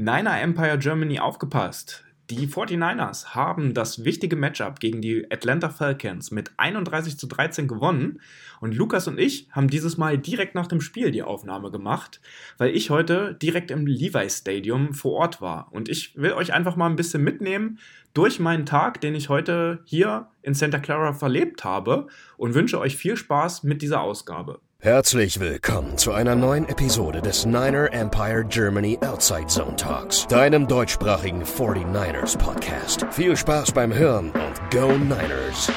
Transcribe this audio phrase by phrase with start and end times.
[0.00, 2.04] Niner Empire Germany aufgepasst.
[2.30, 8.20] Die 49ers haben das wichtige Matchup gegen die Atlanta Falcons mit 31 zu 13 gewonnen
[8.60, 12.20] und Lukas und ich haben dieses Mal direkt nach dem Spiel die Aufnahme gemacht,
[12.58, 16.76] weil ich heute direkt im Levi Stadium vor Ort war und ich will euch einfach
[16.76, 17.80] mal ein bisschen mitnehmen
[18.14, 22.06] durch meinen Tag, den ich heute hier in Santa Clara verlebt habe
[22.36, 24.60] und wünsche euch viel Spaß mit dieser Ausgabe.
[24.80, 31.42] Herzlich willkommen zu einer neuen Episode des Niner Empire Germany Outside Zone Talks, deinem deutschsprachigen
[31.42, 33.04] 49ers Podcast.
[33.10, 35.68] Viel Spaß beim Hören und Go Niners!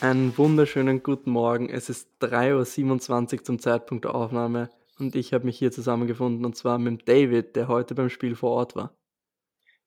[0.00, 1.70] Einen wunderschönen guten Morgen.
[1.70, 6.54] Es ist 3.27 Uhr zum Zeitpunkt der Aufnahme und ich habe mich hier zusammengefunden und
[6.54, 8.94] zwar mit David, der heute beim Spiel vor Ort war.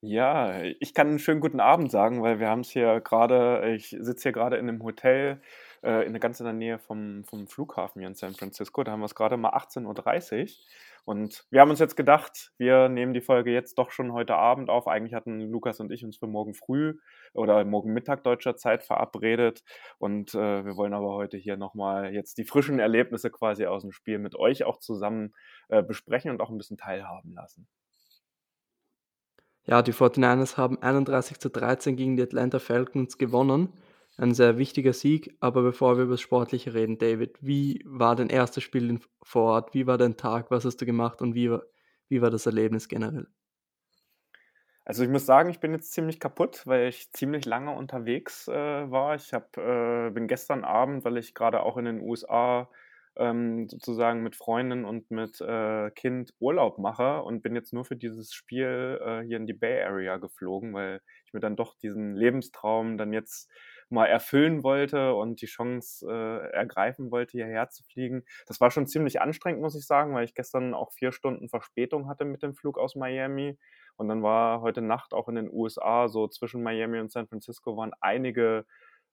[0.02, 3.90] Ja, ich kann einen schönen guten Abend sagen, weil wir haben es hier gerade, ich
[3.90, 5.42] sitze hier gerade in einem Hotel
[5.82, 8.82] äh, in der ganz in der Nähe vom, vom Flughafen hier in San Francisco.
[8.82, 10.48] Da haben wir es gerade mal 18.30 Uhr.
[11.04, 14.70] Und wir haben uns jetzt gedacht, wir nehmen die Folge jetzt doch schon heute Abend
[14.70, 14.88] auf.
[14.88, 16.98] Eigentlich hatten Lukas und ich uns für morgen früh
[17.34, 19.62] oder morgen Mittag deutscher Zeit verabredet.
[19.98, 23.92] Und äh, wir wollen aber heute hier nochmal jetzt die frischen Erlebnisse quasi aus dem
[23.92, 25.34] Spiel mit euch auch zusammen
[25.68, 27.68] äh, besprechen und auch ein bisschen teilhaben lassen.
[29.66, 33.72] Ja, die 49ers haben 31 zu 13 gegen die Atlanta Falcons gewonnen.
[34.16, 38.28] Ein sehr wichtiger Sieg, aber bevor wir über das Sportliche reden, David, wie war dein
[38.28, 39.74] erstes Spiel vor Ort?
[39.74, 40.50] Wie war dein Tag?
[40.50, 41.62] Was hast du gemacht und wie war,
[42.08, 43.28] wie war das Erlebnis generell?
[44.84, 48.90] Also ich muss sagen, ich bin jetzt ziemlich kaputt, weil ich ziemlich lange unterwegs äh,
[48.90, 49.14] war.
[49.14, 52.68] Ich hab, äh, bin gestern Abend, weil ich gerade auch in den USA
[53.20, 57.96] ähm, sozusagen mit Freunden und mit äh, Kind Urlaub mache und bin jetzt nur für
[57.96, 62.16] dieses Spiel äh, hier in die Bay Area geflogen, weil ich mir dann doch diesen
[62.16, 63.50] Lebenstraum dann jetzt
[63.90, 68.24] mal erfüllen wollte und die Chance äh, ergreifen wollte, hierher zu fliegen.
[68.46, 72.08] Das war schon ziemlich anstrengend, muss ich sagen, weil ich gestern auch vier Stunden Verspätung
[72.08, 73.58] hatte mit dem Flug aus Miami.
[73.96, 77.76] Und dann war heute Nacht auch in den USA, so zwischen Miami und San Francisco,
[77.76, 78.64] waren einige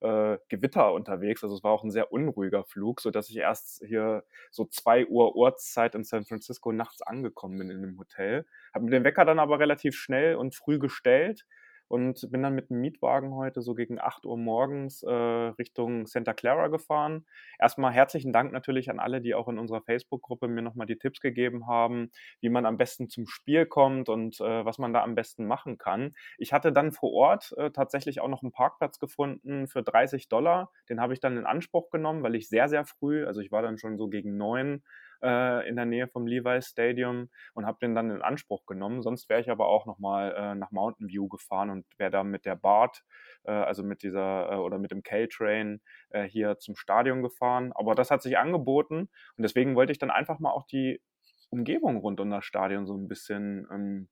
[0.01, 1.43] äh, Gewitter unterwegs.
[1.43, 5.35] Also es war auch ein sehr unruhiger Flug, sodass ich erst hier so zwei Uhr
[5.35, 8.45] Ortszeit in San Francisco nachts angekommen bin in dem Hotel.
[8.73, 11.45] Habe mir den Wecker dann aber relativ schnell und früh gestellt
[11.87, 16.33] und bin dann mit dem Mietwagen heute so gegen 8 Uhr morgens äh, Richtung Santa
[16.33, 17.25] Clara gefahren.
[17.59, 21.19] Erstmal herzlichen Dank natürlich an alle, die auch in unserer Facebook-Gruppe mir nochmal die Tipps
[21.19, 22.11] gegeben haben,
[22.41, 25.77] wie man am besten zum Spiel kommt und äh, was man da am besten machen
[25.77, 26.13] kann.
[26.37, 30.71] Ich hatte dann vor Ort äh, tatsächlich auch noch einen Parkplatz gefunden für 30 Dollar.
[30.89, 33.61] Den habe ich dann in Anspruch genommen, weil ich sehr, sehr früh, also ich war
[33.61, 34.83] dann schon so gegen neun
[35.21, 39.01] äh, in der Nähe vom Levi's Stadium und habe den dann in Anspruch genommen.
[39.01, 42.45] Sonst wäre ich aber auch nochmal äh, nach Mountain View gefahren und wäre da mit
[42.45, 43.03] der BART,
[43.43, 47.71] äh, also mit dieser äh, oder mit dem K-Train äh, hier zum Stadion gefahren.
[47.73, 51.01] Aber das hat sich angeboten und deswegen wollte ich dann einfach mal auch die
[51.49, 54.09] Umgebung rund um das Stadion so ein bisschen ähm,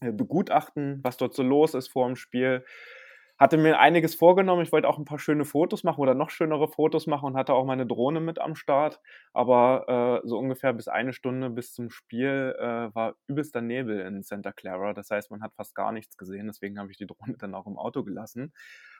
[0.00, 2.64] begutachten, was dort so los ist vor dem Spiel
[3.42, 4.62] hatte mir einiges vorgenommen.
[4.62, 7.54] Ich wollte auch ein paar schöne Fotos machen oder noch schönere Fotos machen und hatte
[7.54, 9.00] auch meine Drohne mit am Start.
[9.32, 14.22] Aber äh, so ungefähr bis eine Stunde bis zum Spiel äh, war übelster Nebel in
[14.22, 14.94] Santa Clara.
[14.94, 16.46] Das heißt, man hat fast gar nichts gesehen.
[16.46, 18.52] Deswegen habe ich die Drohne dann auch im Auto gelassen.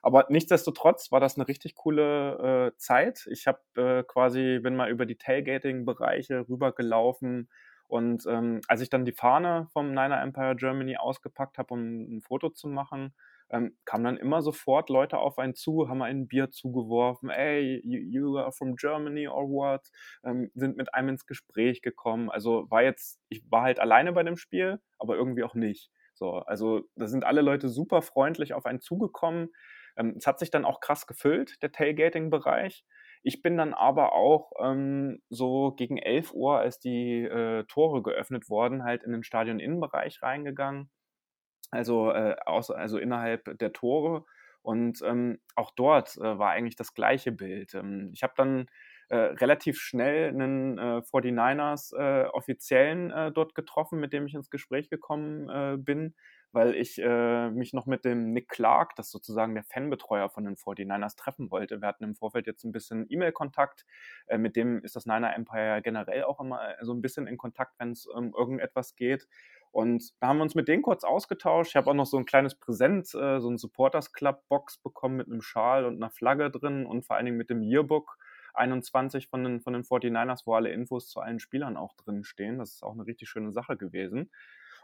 [0.02, 3.28] Aber nichtsdestotrotz war das eine richtig coole äh, Zeit.
[3.30, 7.48] Ich habe äh, quasi, bin mal über die Tailgating-Bereiche rübergelaufen.
[7.86, 12.22] Und ähm, als ich dann die Fahne vom Niner Empire Germany ausgepackt habe, um ein
[12.22, 13.14] Foto zu machen,
[13.52, 18.00] ähm, kamen dann immer sofort Leute auf einen zu, haben ein Bier zugeworfen, ey, you,
[18.00, 19.88] you are from Germany or what,
[20.24, 22.30] ähm, sind mit einem ins Gespräch gekommen.
[22.30, 25.90] Also war jetzt, ich war halt alleine bei dem Spiel, aber irgendwie auch nicht.
[26.14, 29.50] So, also da sind alle Leute super freundlich auf einen zugekommen.
[29.96, 32.84] Ähm, es hat sich dann auch krass gefüllt, der Tailgating-Bereich.
[33.22, 38.48] Ich bin dann aber auch ähm, so gegen 11 Uhr, als die äh, Tore geöffnet
[38.48, 40.90] wurden, halt in den Stadion-Innenbereich reingegangen
[41.72, 44.24] also, äh, aus, also innerhalb der Tore.
[44.62, 47.74] Und ähm, auch dort äh, war eigentlich das gleiche Bild.
[47.74, 48.68] Ähm, ich habe dann
[49.08, 54.50] äh, relativ schnell einen äh, 49ers äh, Offiziellen äh, dort getroffen, mit dem ich ins
[54.50, 56.14] Gespräch gekommen äh, bin,
[56.52, 60.56] weil ich äh, mich noch mit dem Nick Clark, das sozusagen der Fanbetreuer von den
[60.56, 61.80] 49ers, treffen wollte.
[61.80, 63.84] Wir hatten im Vorfeld jetzt ein bisschen E-Mail-Kontakt.
[64.28, 67.74] Äh, mit dem ist das Niner Empire generell auch immer so ein bisschen in Kontakt,
[67.78, 69.26] wenn es um irgendetwas geht.
[69.72, 71.70] Und da haben wir uns mit denen kurz ausgetauscht.
[71.70, 75.16] Ich habe auch noch so ein kleines Präsent, äh, so ein Supporters Club Box bekommen
[75.16, 78.18] mit einem Schal und einer Flagge drin und vor allen Dingen mit dem Yearbook
[78.54, 82.58] 21 von den, von den 49ers, wo alle Infos zu allen Spielern auch drin stehen.
[82.58, 84.30] Das ist auch eine richtig schöne Sache gewesen.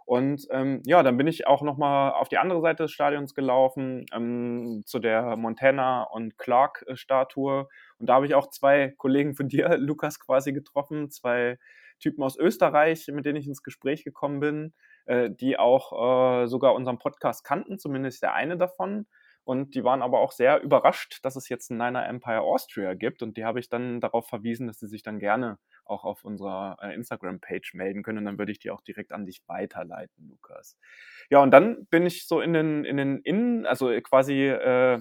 [0.07, 4.07] Und ähm, ja, dann bin ich auch nochmal auf die andere Seite des Stadions gelaufen,
[4.15, 7.69] ähm, zu der Montana und Clark-Statue.
[7.99, 11.59] Und da habe ich auch zwei Kollegen von dir, Lukas, quasi getroffen, zwei
[11.99, 14.75] Typen aus Österreich, mit denen ich ins Gespräch gekommen bin,
[15.07, 19.07] äh, die auch äh, sogar unseren Podcast kannten, zumindest der eine davon.
[19.49, 23.23] Und die waren aber auch sehr überrascht, dass es jetzt ein Niner Empire Austria gibt.
[23.23, 26.77] Und die habe ich dann darauf verwiesen, dass sie sich dann gerne auch auf unserer
[26.83, 28.19] äh, Instagram-Page melden können.
[28.19, 30.77] Und dann würde ich die auch direkt an dich weiterleiten, Lukas.
[31.31, 35.01] Ja, und dann bin ich so in den, in den Innen, also quasi äh,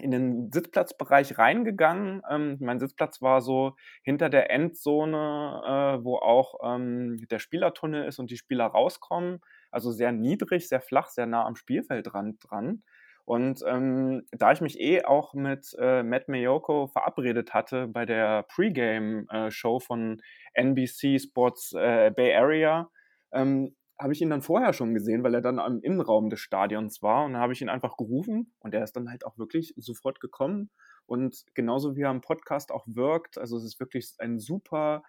[0.00, 2.22] in den Sitzplatzbereich reingegangen.
[2.30, 5.62] Ähm, mein Sitzplatz war so hinter der Endzone,
[5.98, 9.40] äh, wo auch ähm, der Spielertunnel ist und die Spieler rauskommen.
[9.70, 12.82] Also sehr niedrig, sehr flach, sehr nah am Spielfeldrand dran.
[13.24, 18.44] Und ähm, da ich mich eh auch mit äh, Matt Mayoko verabredet hatte bei der
[18.44, 20.22] Pre-Game-Show äh, von
[20.54, 22.88] NBC Sports äh, Bay Area,
[23.32, 27.02] ähm, habe ich ihn dann vorher schon gesehen, weil er dann am Innenraum des Stadions
[27.02, 27.24] war.
[27.24, 30.20] Und da habe ich ihn einfach gerufen und er ist dann halt auch wirklich sofort
[30.20, 30.70] gekommen.
[31.06, 35.02] Und genauso wie er im Podcast auch wirkt, also es ist wirklich ein super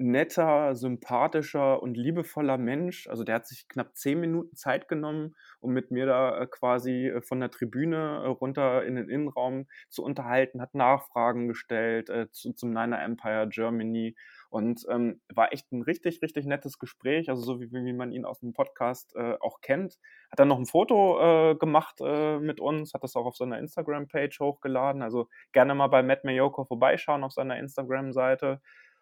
[0.00, 3.06] netter, sympathischer und liebevoller Mensch.
[3.06, 7.08] Also der hat sich knapp zehn Minuten Zeit genommen, um mit mir da äh, quasi
[7.08, 12.30] äh, von der Tribüne äh, runter in den Innenraum zu unterhalten, hat Nachfragen gestellt äh,
[12.30, 14.16] zu, zum Niner Empire Germany
[14.50, 18.24] und ähm, war echt ein richtig, richtig nettes Gespräch, also so wie, wie man ihn
[18.24, 19.98] aus dem Podcast äh, auch kennt.
[20.30, 24.38] Hat dann noch ein Foto äh, gemacht mit uns, hat das auch auf seiner Instagram-Page
[24.40, 25.02] hochgeladen.
[25.02, 28.60] Also gerne mal bei Matt Mayoko vorbeischauen auf seiner Instagram-Seite.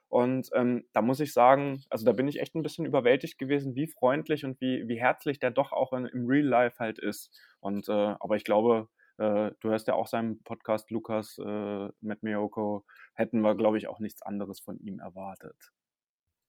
[0.09, 3.75] Und ähm, da muss ich sagen, also da bin ich echt ein bisschen überwältigt gewesen,
[3.75, 7.31] wie freundlich und wie, wie herzlich der doch auch in, im Real Life halt ist.
[7.61, 12.23] Und äh, aber ich glaube, äh, du hörst ja auch seinen Podcast, Lukas, äh, mit
[12.23, 12.85] Miyoko,
[13.15, 15.73] hätten wir, glaube ich, auch nichts anderes von ihm erwartet.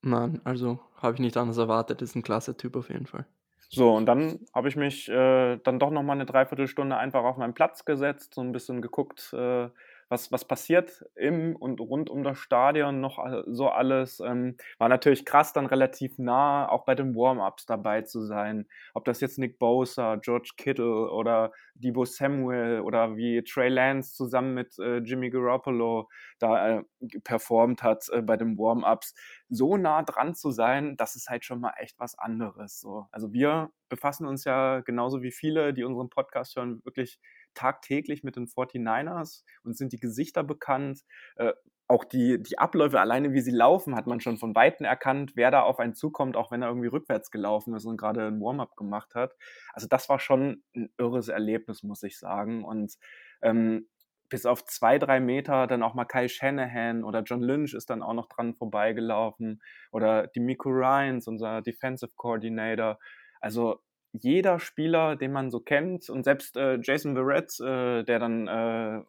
[0.01, 2.01] Nein, also habe ich nicht anders erwartet.
[2.01, 3.25] Ist ein klasse Typ auf jeden Fall.
[3.71, 7.54] So, und dann habe ich mich äh, dann doch nochmal eine Dreiviertelstunde einfach auf meinen
[7.54, 9.69] Platz gesetzt, so ein bisschen geguckt, äh,
[10.10, 14.20] was, was passiert im und rund um das Stadion noch so alles.
[14.20, 18.68] Ähm, war natürlich krass, dann relativ nah auch bei den Warm-Ups dabei zu sein.
[18.94, 24.56] Ob das jetzt Nick Bosa, George Kittle oder Debo Samuel oder wie Trey Lance zusammen
[24.56, 26.10] mit äh, Jimmy Garoppolo
[26.40, 26.84] da äh,
[27.24, 29.14] performt hat äh, bei den Warm-Ups.
[29.50, 32.80] So nah dran zu sein, das ist halt schon mal echt was anderes.
[32.80, 33.08] So.
[33.12, 37.20] Also wir befassen uns ja genauso wie viele, die unseren Podcast hören, wirklich
[37.54, 41.01] tagtäglich mit den 49ers und sind die Gesichter bekannt.
[41.36, 41.54] Äh,
[41.90, 45.50] auch die, die Abläufe, alleine wie sie laufen, hat man schon von Weitem erkannt, wer
[45.50, 48.75] da auf einen zukommt, auch wenn er irgendwie rückwärts gelaufen ist und gerade ein Warm-up
[48.75, 49.36] gemacht hat.
[49.74, 52.63] Also das war schon ein irres Erlebnis, muss ich sagen.
[52.63, 52.94] Und
[53.42, 53.88] ähm,
[54.30, 58.04] bis auf zwei, drei Meter dann auch mal Kyle Shanahan oder John Lynch ist dann
[58.04, 59.62] auch noch dran vorbeigelaufen
[59.92, 63.00] oder die Miko Ryans, unser Defensive Coordinator.
[63.42, 63.80] Also
[64.12, 69.04] jeder Spieler, den man so kennt und selbst äh, Jason Verrett, äh, der dann äh,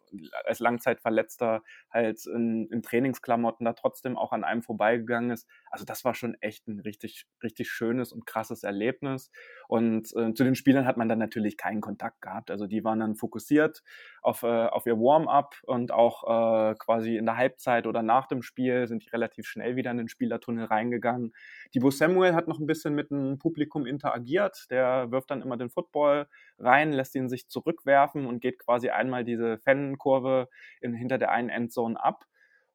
[0.45, 5.47] als Langzeitverletzter halt in, in, Trainingsklamotten da trotzdem auch an einem vorbeigegangen ist.
[5.71, 9.31] Also das war schon echt ein richtig, richtig schönes und krasses Erlebnis.
[9.67, 12.51] Und äh, zu den Spielern hat man dann natürlich keinen Kontakt gehabt.
[12.51, 13.81] Also die waren dann fokussiert
[14.21, 16.23] auf, äh, auf ihr Warm-up und auch
[16.71, 19.97] äh, quasi in der Halbzeit oder nach dem Spiel sind die relativ schnell wieder in
[19.97, 21.33] den Spielertunnel reingegangen.
[21.73, 24.67] Dibo Samuel hat noch ein bisschen mit dem Publikum interagiert.
[24.69, 26.27] Der wirft dann immer den Football
[26.59, 30.49] rein, lässt ihn sich zurückwerfen und geht quasi einmal diese Fankurve
[30.81, 32.25] in, hinter der einen Endzone ab.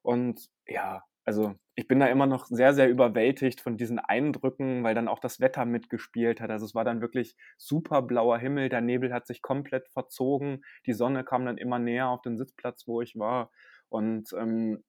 [0.01, 4.95] Und ja, also ich bin da immer noch sehr, sehr überwältigt von diesen Eindrücken, weil
[4.95, 6.49] dann auch das Wetter mitgespielt hat.
[6.49, 10.93] Also es war dann wirklich super blauer Himmel, der Nebel hat sich komplett verzogen, die
[10.93, 13.51] Sonne kam dann immer näher auf den Sitzplatz, wo ich war.
[13.89, 14.83] Und ähm,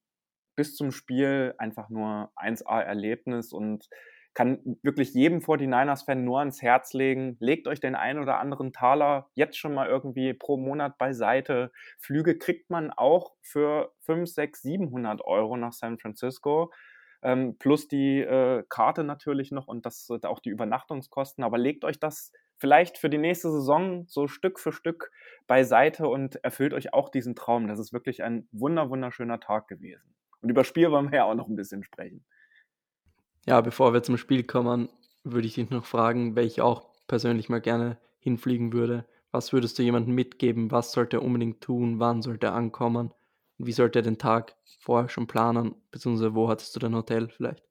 [0.55, 3.87] bis zum Spiel einfach nur 1A-Erlebnis und
[4.39, 7.35] kann wirklich jedem 49ers-Fan nur ans Herz legen.
[7.41, 11.73] Legt euch den einen oder anderen Taler jetzt schon mal irgendwie pro Monat beiseite.
[11.97, 16.71] Flüge kriegt man auch für 5, 6, 700 Euro nach San Francisco.
[17.21, 21.43] Ähm, plus die äh, Karte natürlich noch und das auch die Übernachtungskosten.
[21.43, 25.11] Aber legt euch das vielleicht für die nächste Saison so Stück für Stück
[25.47, 27.67] beiseite und erfüllt euch auch diesen Traum.
[27.67, 30.15] Das ist wirklich ein wunder, wunderschöner Tag gewesen.
[30.39, 32.23] Und über Spiel wollen wir ja auch noch ein bisschen sprechen.
[33.45, 34.87] Ja, bevor wir zum Spiel kommen,
[35.25, 39.05] würde ich dich noch fragen, welche auch persönlich mal gerne hinfliegen würde.
[39.31, 40.71] Was würdest du jemandem mitgeben?
[40.71, 41.99] Was sollte er unbedingt tun?
[41.99, 43.13] Wann sollte er ankommen?
[43.57, 45.75] Wie sollte er den Tag vorher schon planen?
[45.91, 47.63] Beziehungsweise wo hattest du dein Hotel vielleicht?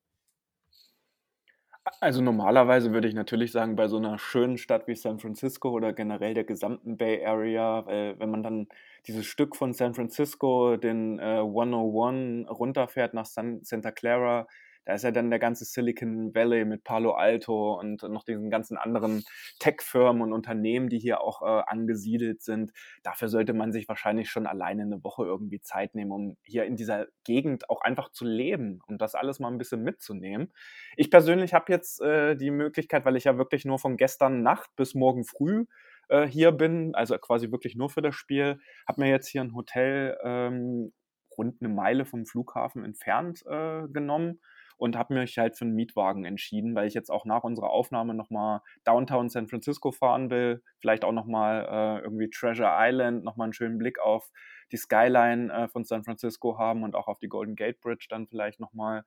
[2.00, 5.92] Also normalerweise würde ich natürlich sagen, bei so einer schönen Stadt wie San Francisco oder
[5.94, 8.68] generell der gesamten Bay Area, wenn man dann
[9.06, 14.46] dieses Stück von San Francisco, den äh, 101 runterfährt nach San, Santa Clara,
[14.88, 18.78] Da ist ja dann der ganze Silicon Valley mit Palo Alto und noch diesen ganzen
[18.78, 19.22] anderen
[19.58, 22.72] Tech-Firmen und Unternehmen, die hier auch äh, angesiedelt sind.
[23.02, 26.76] Dafür sollte man sich wahrscheinlich schon alleine eine Woche irgendwie Zeit nehmen, um hier in
[26.76, 30.54] dieser Gegend auch einfach zu leben und das alles mal ein bisschen mitzunehmen.
[30.96, 34.74] Ich persönlich habe jetzt äh, die Möglichkeit, weil ich ja wirklich nur von gestern Nacht
[34.74, 35.66] bis morgen früh
[36.08, 39.54] äh, hier bin, also quasi wirklich nur für das Spiel, habe mir jetzt hier ein
[39.54, 40.94] Hotel ähm,
[41.36, 44.40] rund eine Meile vom Flughafen entfernt äh, genommen
[44.78, 48.14] und habe mich halt für einen Mietwagen entschieden, weil ich jetzt auch nach unserer Aufnahme
[48.14, 53.52] nochmal Downtown San Francisco fahren will, vielleicht auch nochmal äh, irgendwie Treasure Island, nochmal einen
[53.52, 54.30] schönen Blick auf
[54.70, 58.28] die Skyline äh, von San Francisco haben und auch auf die Golden Gate Bridge dann
[58.28, 59.04] vielleicht nochmal.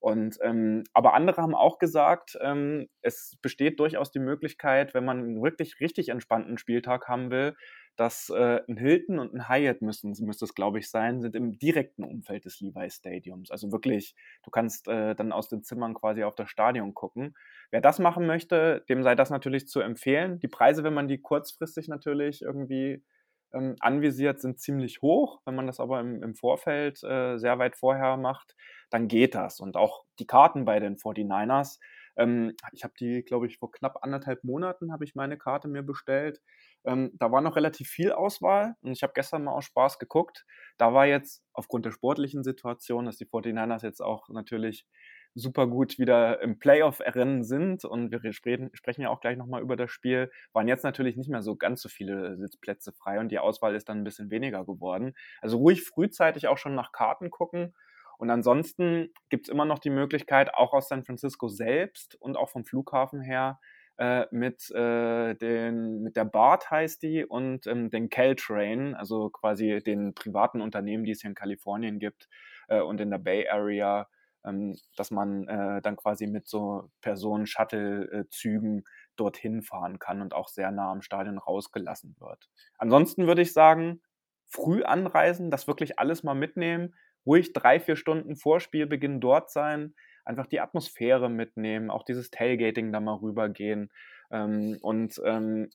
[0.00, 5.18] Und ähm, aber andere haben auch gesagt, ähm, es besteht durchaus die Möglichkeit, wenn man
[5.18, 7.56] einen wirklich richtig entspannten Spieltag haben will,
[7.98, 11.58] dass äh, ein Hilton und ein Hyatt müssen, müsste es, glaube ich, sein, sind im
[11.58, 13.50] direkten Umfeld des Levi Stadiums.
[13.50, 14.14] Also wirklich,
[14.44, 17.34] du kannst äh, dann aus den Zimmern quasi auf das Stadion gucken.
[17.70, 20.38] Wer das machen möchte, dem sei das natürlich zu empfehlen.
[20.40, 23.04] Die Preise, wenn man die kurzfristig natürlich irgendwie
[23.52, 25.40] ähm, anvisiert, sind ziemlich hoch.
[25.44, 28.54] Wenn man das aber im, im Vorfeld äh, sehr weit vorher macht,
[28.90, 29.60] dann geht das.
[29.60, 31.80] Und auch die Karten bei den 49ers,
[32.16, 35.82] ähm, ich habe die, glaube ich, vor knapp anderthalb Monaten habe ich meine Karte mir
[35.82, 36.40] bestellt.
[36.84, 40.44] Ähm, da war noch relativ viel Auswahl und ich habe gestern mal aus Spaß geguckt.
[40.78, 44.86] Da war jetzt aufgrund der sportlichen Situation, dass die 49ers jetzt auch natürlich
[45.34, 49.76] super gut wieder im Playoff-Rennen sind und wir sprechen, sprechen ja auch gleich nochmal über
[49.76, 53.38] das Spiel, waren jetzt natürlich nicht mehr so ganz so viele Sitzplätze frei und die
[53.38, 55.14] Auswahl ist dann ein bisschen weniger geworden.
[55.40, 57.74] Also ruhig frühzeitig auch schon nach Karten gucken
[58.18, 62.50] und ansonsten gibt es immer noch die Möglichkeit, auch aus San Francisco selbst und auch
[62.50, 63.60] vom Flughafen her,
[63.98, 69.82] äh, mit, äh, den, mit der BART heißt die und ähm, den Caltrain, also quasi
[69.84, 72.28] den privaten Unternehmen, die es hier in Kalifornien gibt
[72.68, 74.08] äh, und in der Bay Area,
[74.44, 78.84] ähm, dass man äh, dann quasi mit so Personen-Shuttle-Zügen
[79.16, 82.48] dorthin fahren kann und auch sehr nah am Stadion rausgelassen wird.
[82.78, 84.00] Ansonsten würde ich sagen,
[84.46, 86.94] früh anreisen, das wirklich alles mal mitnehmen,
[87.26, 89.94] ruhig drei, vier Stunden vor Spielbeginn dort sein,
[90.28, 93.90] einfach die Atmosphäre mitnehmen, auch dieses Tailgating da mal rübergehen
[94.30, 95.70] ähm, und ähm,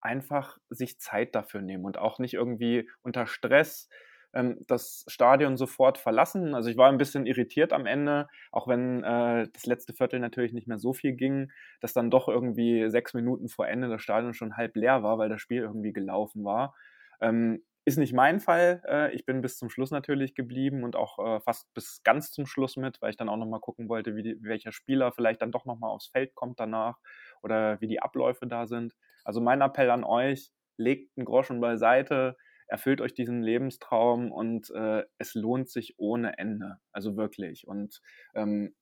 [0.00, 3.90] einfach sich Zeit dafür nehmen und auch nicht irgendwie unter Stress
[4.32, 6.54] ähm, das Stadion sofort verlassen.
[6.54, 10.54] Also ich war ein bisschen irritiert am Ende, auch wenn äh, das letzte Viertel natürlich
[10.54, 11.52] nicht mehr so viel ging,
[11.82, 15.28] dass dann doch irgendwie sechs Minuten vor Ende das Stadion schon halb leer war, weil
[15.28, 16.74] das Spiel irgendwie gelaufen war.
[17.20, 18.82] Ähm, ist nicht mein Fall.
[18.86, 22.46] Äh, ich bin bis zum Schluss natürlich geblieben und auch äh, fast bis ganz zum
[22.46, 25.52] Schluss mit, weil ich dann auch nochmal gucken wollte, wie die, welcher Spieler vielleicht dann
[25.52, 26.98] doch nochmal aufs Feld kommt danach
[27.42, 28.94] oder wie die Abläufe da sind.
[29.24, 35.04] Also mein Appell an euch, legt einen Groschen beiseite, erfüllt euch diesen Lebenstraum und äh,
[35.18, 36.78] es lohnt sich ohne Ende.
[36.92, 37.66] Also wirklich.
[37.66, 38.00] Und
[38.34, 38.74] ähm,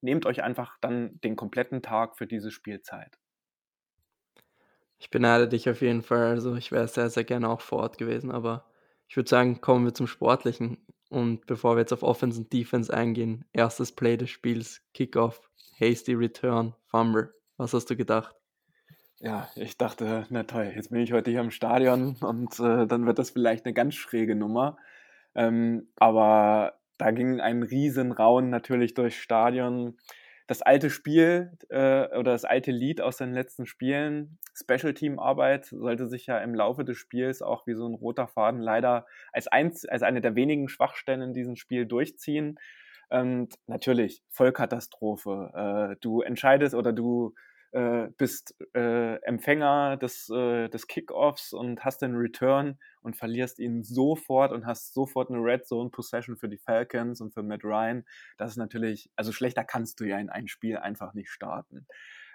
[0.00, 3.18] nehmt euch einfach dann den kompletten Tag für diese Spielzeit.
[5.00, 6.26] Ich beneide dich auf jeden Fall.
[6.26, 8.30] Also ich wäre sehr, sehr gerne auch vor Ort gewesen.
[8.30, 8.66] Aber
[9.08, 10.76] ich würde sagen, kommen wir zum Sportlichen.
[11.08, 16.12] Und bevor wir jetzt auf Offense und Defense eingehen, erstes Play des Spiels, Kickoff, Hasty
[16.12, 17.34] Return, Fumble.
[17.56, 18.36] Was hast du gedacht?
[19.18, 23.06] Ja, ich dachte, na toll, jetzt bin ich heute hier im Stadion und äh, dann
[23.06, 24.76] wird das vielleicht eine ganz schräge Nummer.
[25.34, 29.96] Ähm, aber da ging ein Riesenraun natürlich durchs Stadion.
[30.50, 35.66] Das alte Spiel äh, oder das alte Lied aus den letzten Spielen, Special Team Arbeit,
[35.66, 39.46] sollte sich ja im Laufe des Spiels auch wie so ein roter Faden leider als,
[39.46, 42.58] eins, als eine der wenigen Schwachstellen in diesem Spiel durchziehen.
[43.10, 45.92] Und natürlich, Vollkatastrophe.
[45.92, 47.32] Äh, du entscheidest oder du
[47.72, 53.82] äh, bist äh, Empfänger des, äh, des Kickoffs und hast den Return und verlierst ihn
[53.82, 58.04] sofort und hast sofort eine Red Zone Possession für die Falcons und für Matt Ryan.
[58.38, 61.86] Das ist natürlich, also schlechter kannst du ja in ein Spiel einfach nicht starten.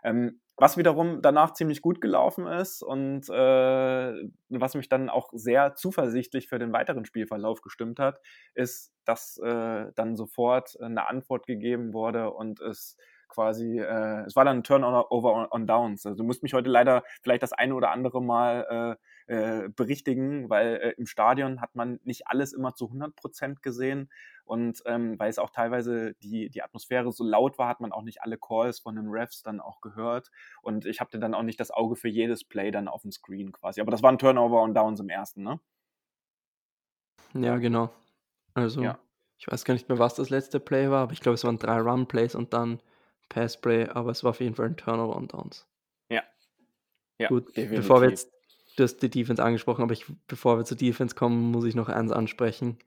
[0.04, 4.13] Ähm, was wiederum danach ziemlich gut gelaufen ist und äh,
[4.50, 8.22] was mich dann auch sehr zuversichtlich für den weiteren Spielverlauf gestimmt hat,
[8.54, 14.46] ist, dass äh, dann sofort eine Antwort gegeben wurde und es quasi, äh, es war
[14.46, 16.05] dann ein Turnover on, on Downs.
[16.05, 20.50] Also du musst mich heute leider vielleicht das eine oder andere Mal äh, äh, berichtigen,
[20.50, 24.10] weil äh, im Stadion hat man nicht alles immer zu 100 Prozent gesehen
[24.44, 28.03] und ähm, weil es auch teilweise die, die Atmosphäre so laut war, hat man auch
[28.03, 30.29] nicht alle Calls von den Refs dann auch gehört
[30.62, 33.51] und ich hatte dann auch nicht das Auge für jedes Play dann auf dem Screen
[33.51, 33.82] quasi.
[33.82, 35.60] Aber das war ein Turnover on Downs im ersten, ne?
[37.34, 37.89] Ja, genau.
[38.53, 38.98] Also, ja.
[39.38, 41.60] ich weiß gar nicht mehr, was das letzte Play war, aber ich glaube, es waren
[41.60, 42.79] drei Run-Plays und dann
[43.29, 45.67] Passplay, aber es war auf jeden Fall ein Turnover und Downs.
[46.10, 46.24] Ja.
[47.17, 47.77] ja Gut, definitiv.
[47.77, 48.32] bevor wir jetzt,
[48.77, 51.89] du hast die Defense angesprochen, aber ich, bevor wir zur Defense kommen, muss ich noch
[51.89, 52.77] eins ansprechen.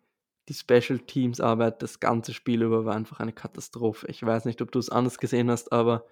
[0.49, 4.07] die Special Teams Arbeit das ganze Spiel über war einfach eine Katastrophe.
[4.09, 6.07] Ich weiß nicht, ob du es anders gesehen hast, aber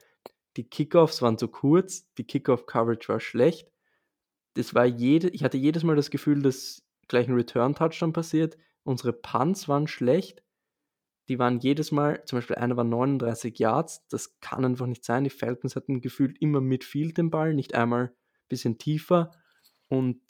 [0.56, 3.70] die Kickoffs waren zu kurz, die Kickoff Coverage war schlecht.
[4.54, 8.56] Das war jede, ich hatte jedes Mal das Gefühl, dass gleich ein Return Touchdown passiert.
[8.84, 10.42] Unsere Punts waren schlecht.
[11.28, 14.06] Die waren jedes Mal, zum Beispiel einer war 39 Yards.
[14.08, 15.24] Das kann einfach nicht sein.
[15.24, 19.32] Die Falcons hatten gefühlt immer Midfield den Ball, nicht einmal ein bisschen tiefer.
[19.88, 20.20] Und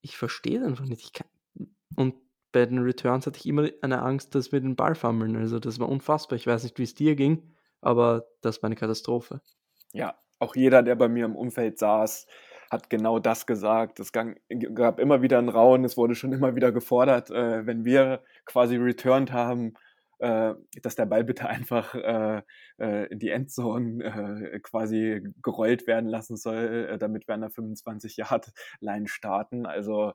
[0.00, 1.14] ich verstehe es einfach nicht.
[1.14, 1.26] Kann,
[1.96, 2.14] und
[2.52, 5.36] bei den Returns hatte ich immer eine Angst, dass wir den Ball fummeln.
[5.36, 6.36] Also das war unfassbar.
[6.36, 9.40] Ich weiß nicht, wie es dir ging, aber das war eine Katastrophe.
[9.92, 12.26] Ja, auch jeder, der bei mir im Umfeld saß,
[12.70, 13.98] hat genau das gesagt.
[13.98, 18.22] Es gab immer wieder einen Rauen, es wurde schon immer wieder gefordert, äh, wenn wir
[18.44, 19.74] quasi returned haben,
[20.18, 22.42] äh, dass der Ball bitte einfach äh,
[22.78, 27.50] äh in die Endzone äh, quasi gerollt werden lassen soll, äh, damit wir an der
[27.50, 29.66] 25-Yard-Line starten.
[29.66, 30.12] Also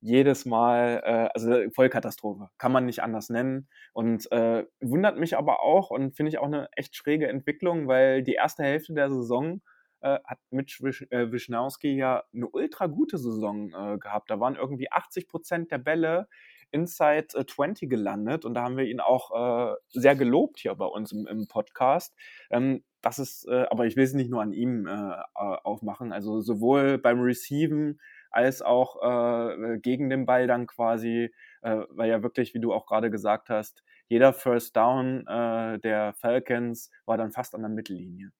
[0.00, 3.68] jedes Mal, äh, also Vollkatastrophe, kann man nicht anders nennen.
[3.92, 8.22] Und äh, wundert mich aber auch und finde ich auch eine echt schräge Entwicklung, weil
[8.22, 9.62] die erste Hälfte der Saison
[10.00, 14.30] äh, hat Mitch Wisch, äh, Wischnowski ja eine ultra gute Saison äh, gehabt.
[14.30, 16.28] Da waren irgendwie 80 Prozent der Bälle
[16.72, 21.12] inside 20 gelandet und da haben wir ihn auch äh, sehr gelobt hier bei uns
[21.12, 22.14] im, im Podcast.
[22.50, 26.12] Ähm, das ist, äh, aber ich will es nicht nur an ihm äh, aufmachen.
[26.12, 28.00] Also sowohl beim Receiven
[28.30, 32.86] als auch äh, gegen den Ball dann quasi, äh, weil ja wirklich, wie du auch
[32.86, 38.32] gerade gesagt hast, jeder First Down äh, der Falcons war dann fast an der Mittellinie.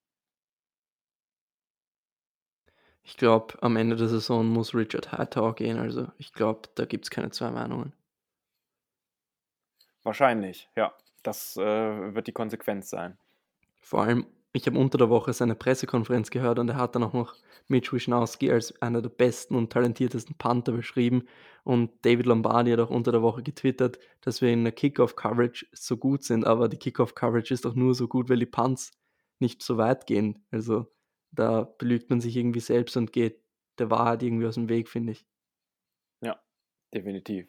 [3.03, 5.77] Ich glaube, am Ende der Saison muss Richard Hightower gehen.
[5.77, 7.93] Also ich glaube, da gibt es keine zwei Meinungen.
[10.03, 10.93] Wahrscheinlich, ja.
[11.23, 13.17] Das äh, wird die Konsequenz sein.
[13.79, 17.13] Vor allem ich habe unter der Woche seine Pressekonferenz gehört und er hat dann auch
[17.13, 17.35] noch
[17.67, 21.27] Mitch Wischnowski als einer der besten und talentiertesten Panther beschrieben.
[21.63, 25.97] Und David Lombardi hat auch unter der Woche getwittert, dass wir in der Kickoff-Coverage so
[25.97, 28.91] gut sind, aber die Kickoff-Coverage ist doch nur so gut, weil die Punts
[29.39, 30.45] nicht so weit gehen.
[30.51, 30.85] Also
[31.31, 33.41] da belügt man sich irgendwie selbst und geht
[33.79, 35.25] der Wahrheit irgendwie aus dem Weg, finde ich.
[36.21, 36.39] Ja,
[36.93, 37.47] definitiv.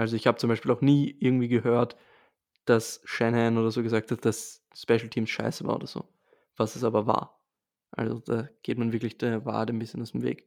[0.00, 1.96] Also ich habe zum Beispiel auch nie irgendwie gehört,
[2.64, 6.08] dass Shanahan oder so gesagt hat, dass Special Teams scheiße war oder so
[6.60, 7.40] was es aber war.
[7.90, 10.46] Also da geht man wirklich der Wahrheit ein bisschen aus dem Weg.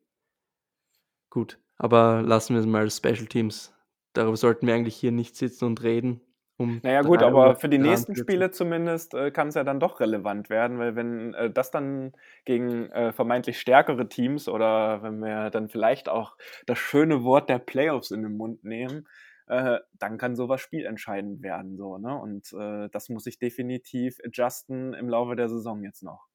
[1.30, 3.74] Gut, aber lassen wir es mal Special Teams.
[4.14, 6.22] Darüber sollten wir eigentlich hier nicht sitzen und reden.
[6.56, 10.00] Um naja gut, aber für die nächsten Spiele zumindest äh, kann es ja dann doch
[10.00, 12.14] relevant werden, weil wenn äh, das dann
[12.46, 16.38] gegen äh, vermeintlich stärkere Teams oder wenn wir dann vielleicht auch
[16.68, 19.08] das schöne Wort der Playoffs in den Mund nehmen,
[19.54, 21.78] äh, dann kann sowas spielentscheidend werden.
[21.78, 22.18] So, ne?
[22.18, 26.28] Und äh, das muss ich definitiv adjusten im Laufe der Saison jetzt noch.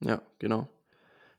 [0.00, 0.68] Ja, genau.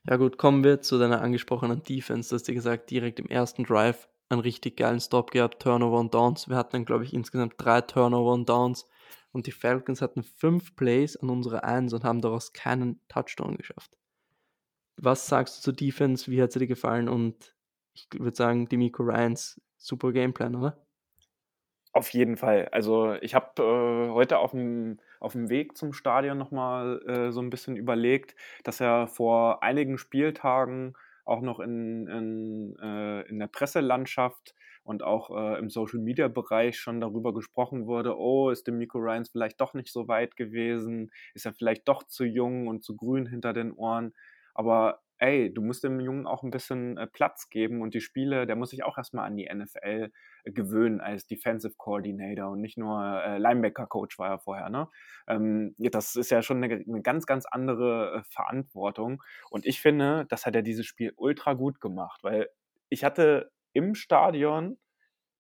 [0.08, 2.30] Ja gut, kommen wir zu deiner angesprochenen Defense.
[2.30, 6.14] Du hast dir gesagt, direkt im ersten Drive einen richtig geilen Stop gehabt, Turnover und
[6.14, 6.48] Downs.
[6.48, 8.88] Wir hatten dann, glaube ich, insgesamt drei Turnover und Downs.
[9.34, 13.98] Und die Falcons hatten fünf Plays an unserer Eins und haben daraus keinen Touchdown geschafft.
[14.96, 16.32] Was sagst du zur Defense?
[16.32, 17.10] Wie hat sie dir gefallen?
[17.10, 17.54] Und
[17.94, 20.87] ich würde sagen, die Miko Ryans super Gameplan, oder?
[21.98, 22.68] Auf jeden Fall.
[22.72, 27.42] Also ich habe äh, heute auf dem, auf dem Weg zum Stadion nochmal äh, so
[27.42, 30.94] ein bisschen überlegt, dass er vor einigen Spieltagen
[31.26, 37.34] auch noch in, in, äh, in der Presselandschaft und auch äh, im Social-Media-Bereich schon darüber
[37.34, 41.54] gesprochen wurde, oh, ist der Miko Ryans vielleicht doch nicht so weit gewesen, ist er
[41.54, 44.14] vielleicht doch zu jung und zu grün hinter den Ohren.
[44.54, 48.46] Aber ey, du musst dem Jungen auch ein bisschen äh, Platz geben und die Spiele,
[48.46, 50.12] der muss sich auch erstmal an die NFL
[50.44, 54.70] äh, gewöhnen als Defensive Coordinator und nicht nur äh, Linebacker-Coach war er vorher.
[54.70, 54.88] Ne?
[55.28, 59.24] Ähm, das ist ja schon eine, eine ganz, ganz andere äh, Verantwortung.
[59.50, 62.50] Und ich finde, das hat er dieses Spiel ultra gut gemacht, weil
[62.90, 64.78] ich hatte im Stadion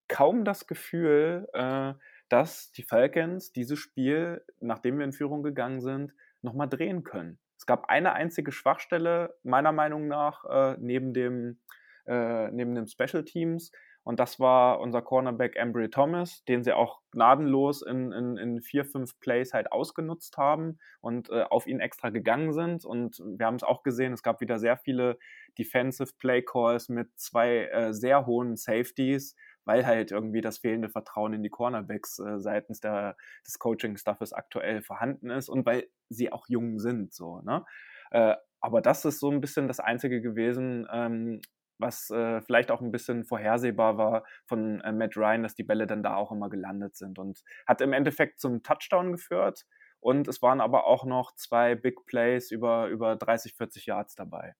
[0.07, 1.93] kaum das Gefühl, äh,
[2.29, 7.39] dass die Falcons dieses Spiel, nachdem wir in Führung gegangen sind, nochmal drehen können.
[7.67, 11.59] Gab eine einzige Schwachstelle, meiner Meinung nach, äh, neben, dem,
[12.07, 13.71] äh, neben dem Special Teams.
[14.07, 18.85] Und das war unser Cornerback Embry Thomas, den sie auch gnadenlos in, in, in vier,
[18.85, 22.85] fünf Plays halt ausgenutzt haben und äh, auf ihn extra gegangen sind.
[22.85, 25.19] Und wir haben es auch gesehen, es gab wieder sehr viele
[25.57, 29.35] Defensive Play Calls mit zwei äh, sehr hohen Safeties,
[29.67, 34.81] weil halt irgendwie das fehlende Vertrauen in die Cornerbacks äh, seitens der, des Coaching-Staffes aktuell
[34.81, 37.65] vorhanden ist und weil sie auch jung sind, so, ne?
[38.11, 41.41] Äh, aber das ist so ein bisschen das Einzige gewesen, ähm,
[41.77, 45.85] was äh, vielleicht auch ein bisschen vorhersehbar war von äh, Matt Ryan, dass die Bälle
[45.85, 49.65] dann da auch immer gelandet sind und hat im Endeffekt zum Touchdown geführt
[49.99, 54.55] und es waren aber auch noch zwei Big Plays über, über 30, 40 Yards dabei.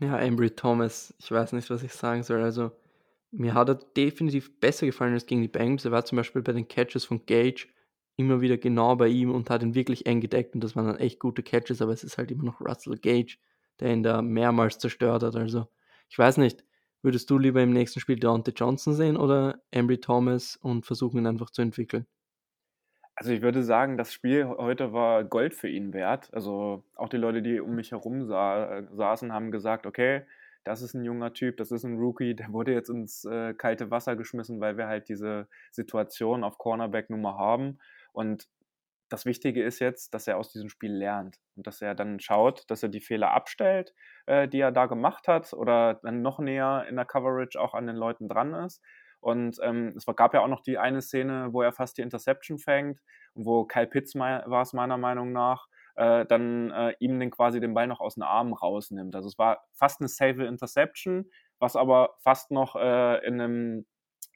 [0.00, 2.42] Ja, Embry Thomas, ich weiß nicht, was ich sagen soll.
[2.42, 2.72] Also,
[3.32, 5.84] mir hat er definitiv besser gefallen als gegen die Bengals.
[5.84, 7.68] Er war zum Beispiel bei den Catches von Gage
[8.16, 10.98] immer wieder genau bei ihm und hat ihn wirklich eng gedeckt und das waren dann
[10.98, 13.36] echt gute Catches, aber es ist halt immer noch Russell Gage,
[13.78, 15.36] der ihn da mehrmals zerstört hat.
[15.36, 15.68] Also
[16.08, 16.64] ich weiß nicht,
[17.02, 21.26] würdest du lieber im nächsten Spiel Deontay Johnson sehen oder Embry Thomas und versuchen ihn
[21.26, 22.06] einfach zu entwickeln?
[23.20, 26.32] Also ich würde sagen, das Spiel heute war Gold für ihn wert.
[26.32, 30.22] Also auch die Leute, die um mich herum sa saßen, haben gesagt, okay,
[30.64, 33.90] das ist ein junger Typ, das ist ein Rookie, der wurde jetzt ins äh, kalte
[33.90, 37.78] Wasser geschmissen, weil wir halt diese Situation auf Cornerback-Nummer haben.
[38.14, 38.48] Und
[39.10, 42.64] das Wichtige ist jetzt, dass er aus diesem Spiel lernt und dass er dann schaut,
[42.70, 43.92] dass er die Fehler abstellt,
[44.24, 47.86] äh, die er da gemacht hat oder dann noch näher in der Coverage auch an
[47.86, 48.80] den Leuten dran ist.
[49.20, 52.58] Und ähm, es gab ja auch noch die eine Szene, wo er fast die Interception
[52.58, 53.00] fängt
[53.34, 57.74] wo Kyle Pitts war es meiner Meinung nach, äh, dann äh, ihm den quasi den
[57.74, 59.14] Ball noch aus den Armen rausnimmt.
[59.14, 63.86] Also es war fast eine safe Interception, was aber fast noch äh, in einem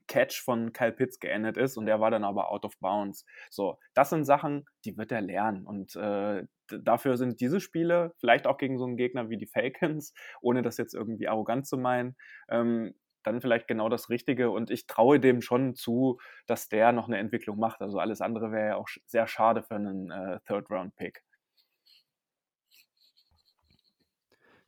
[0.06, 3.24] Catch von Kyle Pitts geendet ist und der war dann aber out of bounds.
[3.50, 8.46] So, das sind Sachen, die wird er lernen und äh, dafür sind diese Spiele, vielleicht
[8.46, 12.16] auch gegen so einen Gegner wie die Falcons, ohne das jetzt irgendwie arrogant zu meinen,
[12.50, 12.94] ähm,
[13.26, 17.18] dann vielleicht genau das Richtige und ich traue dem schon zu, dass der noch eine
[17.18, 17.80] Entwicklung macht.
[17.80, 21.22] Also alles andere wäre ja auch sehr schade für einen äh, Third-Round-Pick.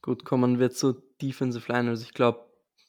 [0.03, 1.90] Gut, kommen wir zu Defensive Line.
[1.90, 2.47] Also ich glaube,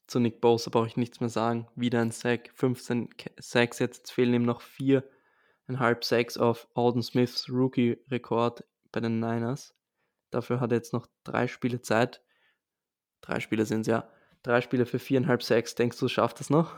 [0.07, 1.67] zu Nick Bosa brauche ich nichts mehr sagen.
[1.75, 8.63] Wieder ein Sack, 15 Sacks, jetzt fehlen ihm noch viereinhalb Sacks auf Alden Smiths Rookie-Rekord
[8.91, 9.75] bei den Niners.
[10.29, 12.23] Dafür hat er jetzt noch drei Spiele Zeit.
[13.21, 14.09] Drei Spiele sind es ja.
[14.47, 15.75] Drei Spiele für viereinhalb Sacks.
[15.75, 16.73] Denkst du, schafft es noch?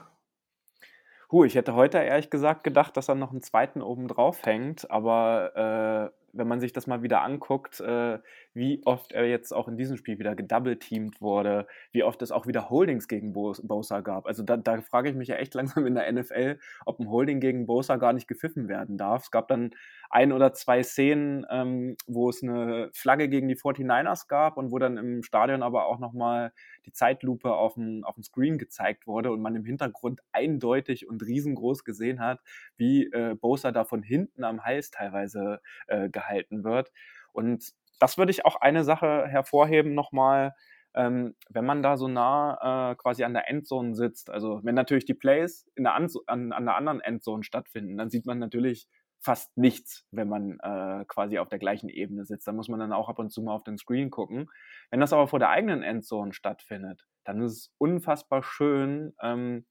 [1.31, 4.89] Huh, ich hätte heute ehrlich gesagt gedacht, dass er noch einen zweiten oben drauf hängt,
[4.89, 8.19] aber äh, wenn man sich das mal wieder anguckt, äh,
[8.53, 12.47] wie oft er jetzt auch in diesem Spiel wieder gedouble-teamt wurde, wie oft es auch
[12.47, 14.25] wieder Holdings gegen Bosa gab.
[14.25, 17.39] Also da, da frage ich mich ja echt langsam in der NFL, ob ein Holding
[17.39, 19.23] gegen Bosa gar nicht gepfiffen werden darf.
[19.23, 19.71] Es gab dann
[20.09, 24.79] ein oder zwei Szenen, ähm, wo es eine Flagge gegen die 49ers gab und wo
[24.79, 26.51] dann im Stadion aber auch nochmal
[26.85, 31.21] die Zeitlupe auf dem, auf dem Screen gezeigt wurde und man im Hintergrund eindeutig und
[31.23, 32.41] riesengroß gesehen hat,
[32.77, 36.91] wie äh, Bosa da von hinten am Hals teilweise äh, gehalten wird.
[37.33, 40.53] Und das würde ich auch eine Sache hervorheben nochmal,
[40.95, 44.29] ähm, wenn man da so nah äh, quasi an der Endzone sitzt.
[44.29, 48.25] Also wenn natürlich die Plays in der an, an, der anderen Endzone stattfinden, dann sieht
[48.25, 48.87] man natürlich
[49.21, 52.47] fast nichts, wenn man äh, quasi auf der gleichen Ebene sitzt.
[52.47, 54.49] Da muss man dann auch ab und zu mal auf den Screen gucken.
[54.91, 59.65] Wenn das aber vor der eigenen Endzone stattfindet, dann ist es unfassbar schön, ähm,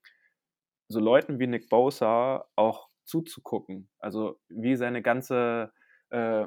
[0.89, 3.89] so Leuten wie Nick Bosa auch zuzugucken.
[3.99, 5.73] Also wie seine ganze
[6.11, 6.47] äh,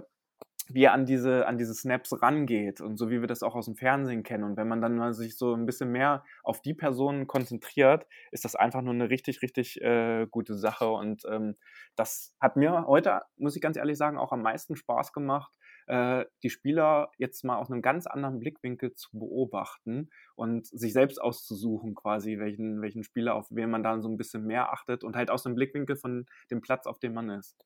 [0.73, 3.65] wie er an diese, an diese Snaps rangeht und so wie wir das auch aus
[3.65, 4.43] dem Fernsehen kennen.
[4.43, 8.45] Und wenn man dann mal sich so ein bisschen mehr auf die Personen konzentriert, ist
[8.45, 10.89] das einfach nur eine richtig, richtig äh, gute Sache.
[10.89, 11.55] Und ähm,
[11.95, 15.51] das hat mir heute, muss ich ganz ehrlich sagen, auch am meisten Spaß gemacht,
[15.87, 21.21] äh, die Spieler jetzt mal aus einem ganz anderen Blickwinkel zu beobachten und sich selbst
[21.21, 25.15] auszusuchen, quasi, welchen, welchen Spieler, auf wen man dann so ein bisschen mehr achtet und
[25.15, 27.57] halt aus dem Blickwinkel von dem Platz, auf dem man ist.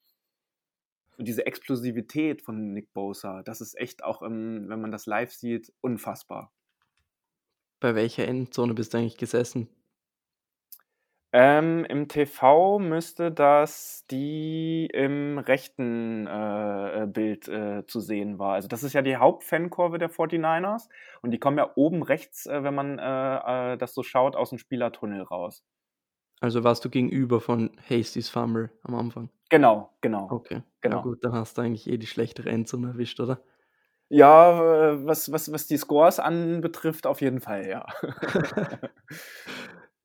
[1.17, 5.71] Und diese Explosivität von Nick Bosa, das ist echt auch, wenn man das live sieht,
[5.81, 6.51] unfassbar.
[7.79, 9.69] Bei welcher Endzone bist du eigentlich gesessen?
[11.37, 18.53] Ähm, Im TV müsste das die im rechten äh, äh, Bild äh, zu sehen war.
[18.53, 20.87] Also das ist ja die Hauptfankurve der 49ers
[21.21, 24.51] und die kommen ja oben rechts, äh, wenn man äh, äh, das so schaut, aus
[24.51, 25.65] dem Spielertunnel raus.
[26.39, 29.29] Also warst du gegenüber von Hasty's Fumble am Anfang?
[29.49, 30.27] Genau, genau.
[30.31, 30.63] Okay.
[30.81, 30.97] Genau.
[30.97, 33.41] Ja gut, dann hast du eigentlich eh die schlechtere Endzone erwischt, oder?
[34.09, 37.85] Ja, äh, was, was, was die Scores anbetrifft, auf jeden Fall, ja.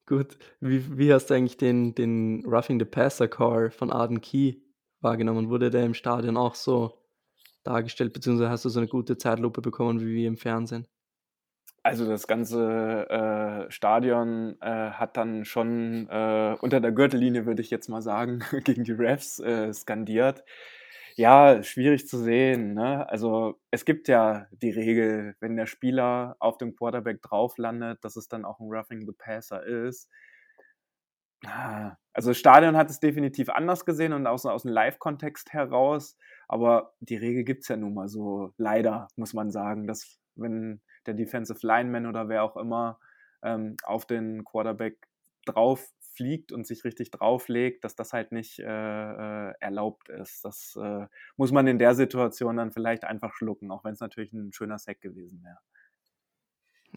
[0.07, 4.57] Gut, wie, wie hast du eigentlich den, den Roughing the Passer Call von Arden Key
[5.01, 5.51] wahrgenommen?
[5.51, 6.99] Wurde der im Stadion auch so
[7.63, 10.89] dargestellt, beziehungsweise hast du so eine gute Zeitlupe bekommen wie wir im Fernsehen?
[11.83, 17.71] Also das ganze äh, Stadion äh, hat dann schon äh, unter der Gürtellinie, würde ich
[17.71, 20.45] jetzt mal sagen, gegen die Refs äh, skandiert.
[21.17, 22.75] Ja, schwierig zu sehen.
[22.75, 23.09] Ne?
[23.09, 28.17] Also es gibt ja die Regel, wenn der Spieler auf dem Quarterback drauf landet, dass
[28.17, 30.09] es dann auch ein Roughing the Passer ist.
[31.47, 36.19] Ah, also das Stadion hat es definitiv anders gesehen und aus, aus dem Live-Kontext heraus,
[36.49, 40.83] aber die Regel gibt es ja nun mal so, leider, muss man sagen, dass wenn
[41.07, 42.99] der Defensive Lineman oder wer auch immer
[43.43, 45.09] ähm, auf den Quarterback
[45.45, 50.45] drauf fliegt und sich richtig drauflegt, dass das halt nicht äh, äh, erlaubt ist.
[50.45, 54.33] Das äh, muss man in der Situation dann vielleicht einfach schlucken, auch wenn es natürlich
[54.33, 55.59] ein schöner Sack gewesen wäre.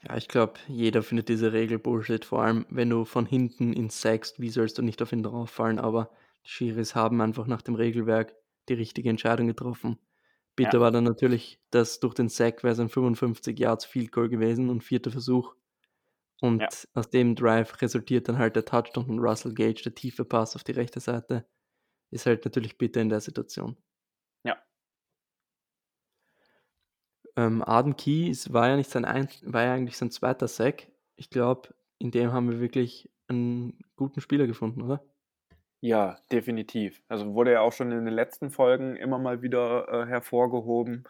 [0.01, 2.25] Ja, ich glaube, jeder findet diese Regel Bullshit.
[2.25, 5.79] Vor allem, wenn du von hinten ihn sackst, wie sollst du nicht auf ihn drauffallen?
[5.79, 6.09] Aber
[6.43, 8.35] die Schiris haben einfach nach dem Regelwerk
[8.67, 9.99] die richtige Entscheidung getroffen.
[10.55, 10.79] Bitter ja.
[10.81, 14.69] war dann natürlich, dass durch den Sack wäre es ein 55 Yards Field Goal gewesen
[14.69, 15.55] und vierter Versuch.
[16.41, 16.67] Und ja.
[16.93, 20.63] aus dem Drive resultiert dann halt der Touchdown von Russell Gage, der tiefe Pass auf
[20.63, 21.47] die rechte Seite.
[22.11, 23.77] Ist halt natürlich bitter in der Situation.
[24.43, 24.61] Ja.
[27.35, 30.91] Ähm, Adam Keys war ja nicht sein ein, war ja eigentlich sein zweiter Sack.
[31.15, 35.03] Ich glaube, in dem haben wir wirklich einen guten Spieler gefunden, oder?
[35.85, 37.01] Ja, definitiv.
[37.09, 41.03] Also wurde ja auch schon in den letzten Folgen immer mal wieder äh, hervorgehoben.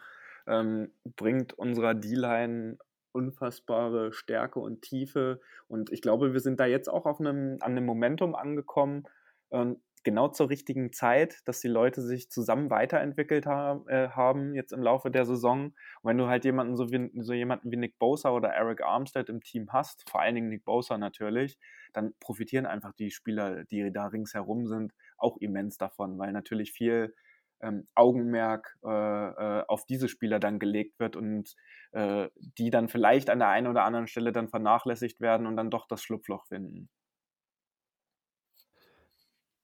[0.48, 2.78] Ähm, bringt unserer D-Line
[3.12, 5.40] unfassbare Stärke und Tiefe.
[5.68, 9.04] Und ich glaube, wir sind da jetzt auch auf einem, an einem Momentum angekommen,
[9.52, 14.72] ähm, genau zur richtigen Zeit, dass die Leute sich zusammen weiterentwickelt ha äh, haben jetzt
[14.72, 15.66] im Laufe der Saison.
[15.66, 19.28] Und wenn du halt jemanden so wie, so jemanden wie Nick Bosa oder Eric Armstead
[19.28, 21.58] im Team hast, vor allen Dingen Nick Bosa natürlich,
[21.92, 27.14] dann profitieren einfach die Spieler, die da ringsherum sind, auch immens davon, weil natürlich viel
[27.62, 31.54] ähm, Augenmerk äh, äh, auf diese Spieler dann gelegt wird und
[31.92, 35.70] äh, die dann vielleicht an der einen oder anderen Stelle dann vernachlässigt werden und dann
[35.70, 36.90] doch das Schlupfloch finden.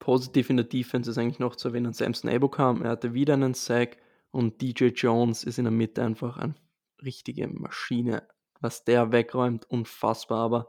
[0.00, 3.34] Positiv in der Defense ist eigentlich noch zu erwähnen, Sam Snabo kam, er hatte wieder
[3.34, 3.98] einen Sack
[4.32, 6.54] und DJ Jones ist in der Mitte einfach eine
[7.02, 8.22] richtige Maschine.
[8.60, 10.38] Was der wegräumt, unfassbar.
[10.38, 10.68] Aber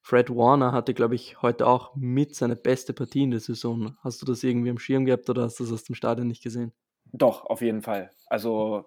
[0.00, 3.96] Fred Warner hatte, glaube ich, heute auch mit seine beste Partie in der Saison.
[4.02, 6.42] Hast du das irgendwie am Schirm gehabt oder hast du das aus dem Stadion nicht
[6.42, 6.72] gesehen?
[7.12, 8.10] Doch, auf jeden Fall.
[8.26, 8.86] Also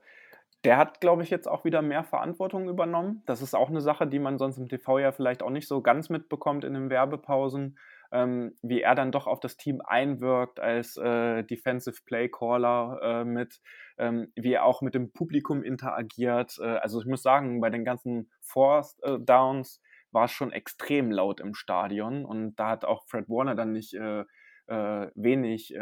[0.64, 3.24] der hat, glaube ich, jetzt auch wieder mehr Verantwortung übernommen.
[3.26, 5.82] Das ist auch eine Sache, die man sonst im TV ja vielleicht auch nicht so
[5.82, 7.78] ganz mitbekommt in den Werbepausen
[8.12, 13.26] ähm, wie er dann doch auf das Team einwirkt als äh, Defensive Play Caller äh,
[13.26, 13.62] mit,
[13.98, 16.58] ähm, wie er auch mit dem Publikum interagiert.
[16.60, 21.12] Äh, also ich muss sagen, bei den ganzen Forced äh, Downs war es schon extrem
[21.12, 24.24] laut im Stadion und da hat auch Fred Warner dann nicht äh,
[24.68, 25.74] äh, wenig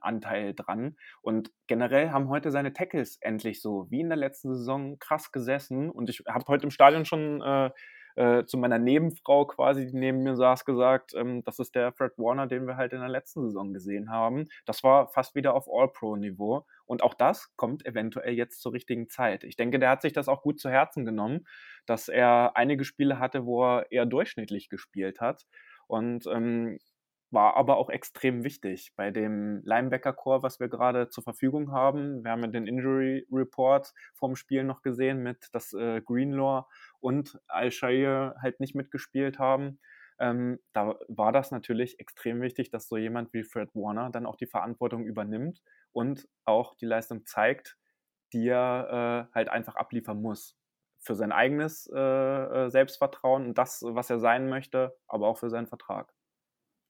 [0.00, 0.96] Anteil dran.
[1.22, 5.90] Und generell haben heute seine Tackles endlich so, wie in der letzten Saison, krass gesessen.
[5.90, 7.40] Und ich habe heute im Stadion schon
[8.16, 12.12] äh, zu meiner Nebenfrau quasi, die neben mir saß, gesagt, ähm, das ist der Fred
[12.16, 14.48] Warner, den wir halt in der letzten Saison gesehen haben.
[14.64, 16.64] Das war fast wieder auf All-Pro-Niveau.
[16.86, 19.44] Und auch das kommt eventuell jetzt zur richtigen Zeit.
[19.44, 21.46] Ich denke, der hat sich das auch gut zu Herzen genommen,
[21.84, 25.46] dass er einige Spiele hatte, wo er eher durchschnittlich gespielt hat.
[25.86, 26.78] Und ähm,
[27.30, 32.24] war aber auch extrem wichtig bei dem Linebacker-Core, was wir gerade zur Verfügung haben.
[32.24, 36.66] Wir haben ja den Injury Report vom Spiel noch gesehen, mit dass äh, Greenlaw
[37.00, 39.80] und Al-Shair halt nicht mitgespielt haben.
[40.18, 44.36] Ähm, da war das natürlich extrem wichtig, dass so jemand wie Fred Warner dann auch
[44.36, 45.62] die Verantwortung übernimmt
[45.92, 47.76] und auch die Leistung zeigt,
[48.32, 50.56] die er äh, halt einfach abliefern muss.
[50.98, 55.50] Für sein eigenes äh, äh Selbstvertrauen und das, was er sein möchte, aber auch für
[55.50, 56.15] seinen Vertrag.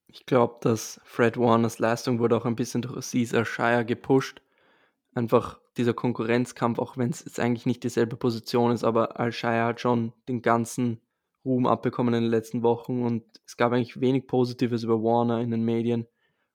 [0.09, 4.41] Ich glaube, dass Fred Warners Leistung wurde auch ein bisschen durch Caesar Shire gepusht.
[5.15, 9.81] Einfach dieser Konkurrenzkampf, auch wenn es jetzt eigentlich nicht dieselbe Position ist, aber Al-Shire hat
[9.81, 11.01] schon den ganzen
[11.45, 15.51] Ruhm abbekommen in den letzten Wochen und es gab eigentlich wenig Positives über Warner in
[15.51, 16.07] den Medien.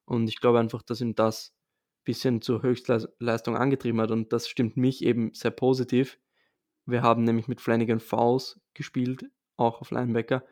[0.04, 4.48] Und ich glaube einfach, dass ihm das ein bisschen zur Höchstleistung angetrieben hat und das
[4.48, 6.18] stimmt mich eben sehr positiv.
[6.84, 9.24] Wir haben nämlich mit Flanagan Fouls gespielt,
[9.56, 10.44] auch auf Linebacker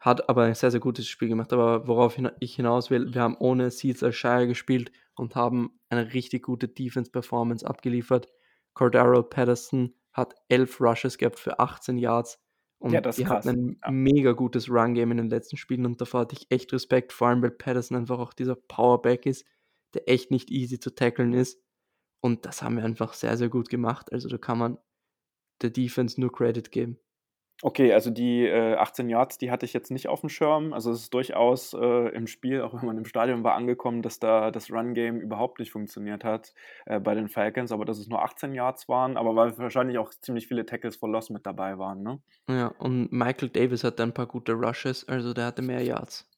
[0.00, 1.52] hat aber ein sehr, sehr gutes Spiel gemacht.
[1.52, 6.12] Aber worauf ich hinaus will, wir haben ohne Seeds als Shire gespielt und haben eine
[6.12, 8.28] richtig gute Defense-Performance abgeliefert.
[8.74, 12.38] Cordero Patterson hat elf Rushes gehabt für 18 Yards.
[12.78, 13.90] Und ja, die hatten ein ja.
[13.90, 17.42] mega gutes Run-Game in den letzten Spielen und davor hatte ich echt Respekt, vor allem
[17.42, 19.46] weil Patterson einfach auch dieser Powerback ist,
[19.94, 21.58] der echt nicht easy zu tackeln ist.
[22.20, 24.12] Und das haben wir einfach sehr, sehr gut gemacht.
[24.12, 24.78] Also da kann man
[25.62, 26.98] der Defense nur Credit geben.
[27.62, 30.74] Okay, also die äh, 18 Yards, die hatte ich jetzt nicht auf dem Schirm.
[30.74, 34.18] Also es ist durchaus äh, im Spiel, auch wenn man im Stadion war, angekommen, dass
[34.18, 36.52] da das Run-Game überhaupt nicht funktioniert hat
[36.84, 40.10] äh, bei den Falcons, aber dass es nur 18 Yards waren, aber weil wahrscheinlich auch
[40.10, 42.20] ziemlich viele Tackles for Loss mit dabei waren, ne?
[42.48, 46.28] Ja, und Michael Davis hat ein paar gute Rushes, also der hatte mehr Yards.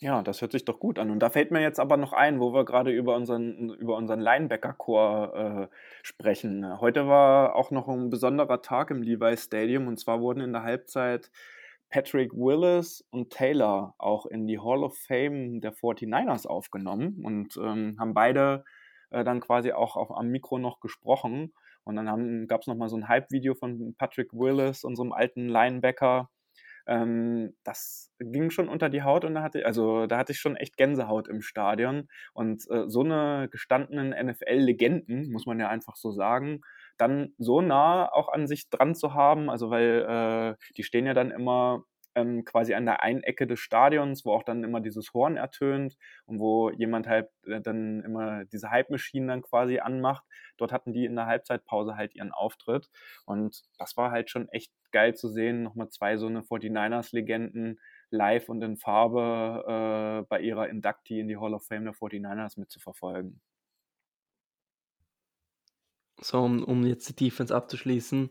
[0.00, 1.10] Ja, das hört sich doch gut an.
[1.10, 4.20] Und da fällt mir jetzt aber noch ein, wo wir gerade über unseren, über unseren
[4.20, 6.80] Linebacker-Core äh, sprechen.
[6.80, 10.62] Heute war auch noch ein besonderer Tag im Levi Stadium und zwar wurden in der
[10.62, 11.32] Halbzeit
[11.90, 17.96] Patrick Willis und Taylor auch in die Hall of Fame der 49ers aufgenommen und ähm,
[17.98, 18.64] haben beide
[19.10, 21.52] äh, dann quasi auch auf, am Mikro noch gesprochen.
[21.82, 26.28] Und dann gab es nochmal so ein Hype-Video von Patrick Willis, unserem alten Linebacker,
[26.88, 30.56] ähm, das ging schon unter die Haut und da hatte, also da hatte ich schon
[30.56, 32.08] echt Gänsehaut im Stadion.
[32.32, 36.62] Und äh, so eine gestandenen NFL-Legenden, muss man ja einfach so sagen,
[36.96, 41.14] dann so nah auch an sich dran zu haben, also weil äh, die stehen ja
[41.14, 45.12] dann immer ähm, quasi an der einen Ecke des Stadions, wo auch dann immer dieses
[45.14, 50.24] Horn ertönt und wo jemand halt äh, dann immer diese Hype-Maschinen dann quasi anmacht.
[50.56, 52.90] Dort hatten die in der Halbzeitpause halt ihren Auftritt
[53.26, 57.78] und das war halt schon echt geil zu sehen, nochmal zwei so eine 49ers-Legenden
[58.10, 62.58] live und in Farbe äh, bei ihrer Inductee in die Hall of Fame der 49ers
[62.58, 63.40] mitzuverfolgen.
[66.20, 68.30] So, um, um jetzt die Defense abzuschließen,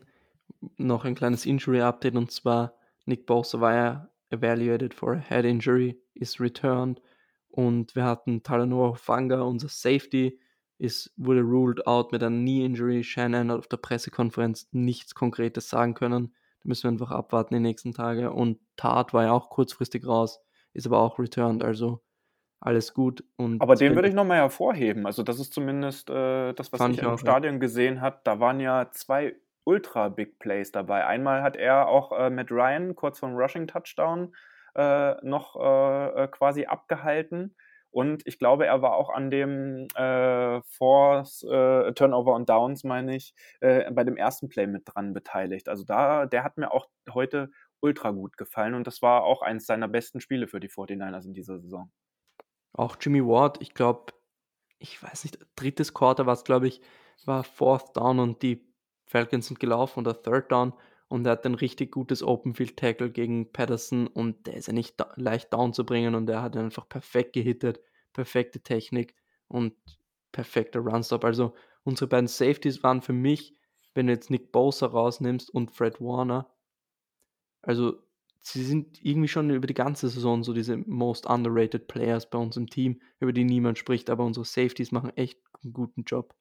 [0.76, 2.77] noch ein kleines Injury-Update und zwar
[3.08, 7.00] Nick Bosa war ja evaluated for a head injury, is returned
[7.48, 10.38] und wir hatten Talanoa Fanga, unser Safety,
[10.78, 13.02] ist, wurde ruled out mit einer Knee Injury.
[13.02, 16.34] Shannon hat auf der Pressekonferenz nichts Konkretes sagen können.
[16.62, 18.30] Da müssen wir einfach abwarten die nächsten Tage.
[18.30, 20.40] Und Tat war ja auch kurzfristig raus,
[20.72, 22.00] ist aber auch returned, also
[22.60, 23.24] alles gut.
[23.36, 25.06] Und aber den würde ich nochmal hervorheben.
[25.06, 27.58] Also, das ist zumindest äh, das, was ich, ich im Stadion ja.
[27.58, 28.20] gesehen habe.
[28.22, 29.34] Da waren ja zwei
[29.68, 31.04] ultra Big Plays dabei.
[31.04, 34.34] Einmal hat er auch äh, mit Ryan kurz vom Rushing Touchdown
[34.74, 37.54] äh, noch äh, äh, quasi abgehalten.
[37.90, 43.14] Und ich glaube, er war auch an dem äh, Force äh, Turnover und Downs, meine
[43.14, 45.68] ich, äh, bei dem ersten Play mit dran beteiligt.
[45.68, 47.50] Also da, der hat mir auch heute
[47.80, 51.34] ultra gut gefallen und das war auch eins seiner besten Spiele für die 49ers in
[51.34, 51.92] dieser Saison.
[52.72, 54.14] Auch Jimmy Ward, ich glaube,
[54.78, 56.80] ich weiß nicht, drittes Quarter war es, glaube ich,
[57.24, 58.67] war Fourth Down und die
[59.08, 60.72] Falcons sind gelaufen oder Third Down
[61.08, 64.72] und er hat ein richtig gutes Open Field Tackle gegen Patterson und der ist ja
[64.74, 67.80] nicht da leicht down zu bringen und er hat einfach perfekt gehittet,
[68.12, 69.14] perfekte Technik
[69.48, 69.74] und
[70.32, 71.24] perfekter Runstop.
[71.24, 73.56] Also unsere beiden Safeties waren für mich,
[73.94, 76.50] wenn du jetzt Nick Bosa rausnimmst und Fred Warner,
[77.62, 78.02] also
[78.40, 82.56] sie sind irgendwie schon über die ganze Saison so diese most underrated Players bei uns
[82.56, 86.34] im Team, über die niemand spricht, aber unsere Safeties machen echt einen guten Job.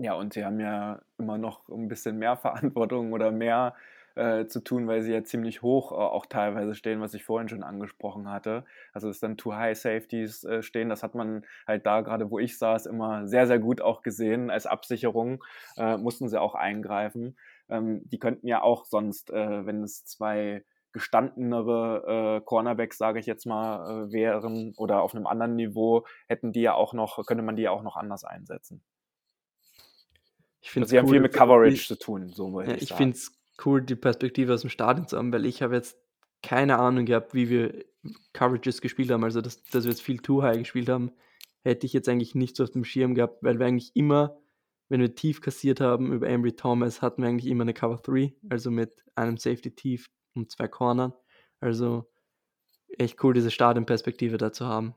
[0.00, 3.74] Ja, und sie haben ja immer noch ein bisschen mehr Verantwortung oder mehr
[4.14, 7.48] äh, zu tun, weil sie ja ziemlich hoch äh, auch teilweise stehen, was ich vorhin
[7.48, 8.64] schon angesprochen hatte.
[8.92, 12.38] Also dass dann Too High Safeties äh, stehen, das hat man halt da gerade, wo
[12.38, 14.50] ich saß, immer sehr, sehr gut auch gesehen.
[14.50, 15.42] Als Absicherung
[15.76, 17.36] äh, mussten sie auch eingreifen.
[17.68, 23.26] Ähm, die könnten ja auch sonst, äh, wenn es zwei gestandenere äh, Cornerbacks, sage ich
[23.26, 27.42] jetzt mal, äh, wären oder auf einem anderen Niveau, hätten die ja auch noch, könnte
[27.42, 28.82] man die ja auch noch anders einsetzen.
[30.60, 32.82] Ich finde also sie cool, haben viel mit Coverage ich, zu tun, so ja, ich,
[32.82, 33.32] ich finde es
[33.64, 35.96] cool, die Perspektive aus dem Stadion zu haben, weil ich habe jetzt
[36.42, 37.84] keine Ahnung gehabt, wie wir
[38.32, 39.24] Coverages gespielt haben.
[39.24, 41.10] Also, dass, dass wir jetzt viel Too High gespielt haben,
[41.62, 44.38] hätte ich jetzt eigentlich nicht so auf dem Schirm gehabt, weil wir eigentlich immer,
[44.88, 48.34] wenn wir tief kassiert haben über Embry Thomas, hatten wir eigentlich immer eine Cover 3,
[48.48, 51.12] also mit einem Safety tief und zwei Cornern.
[51.60, 52.08] Also
[52.96, 54.94] echt cool, diese Stadionperspektive da zu haben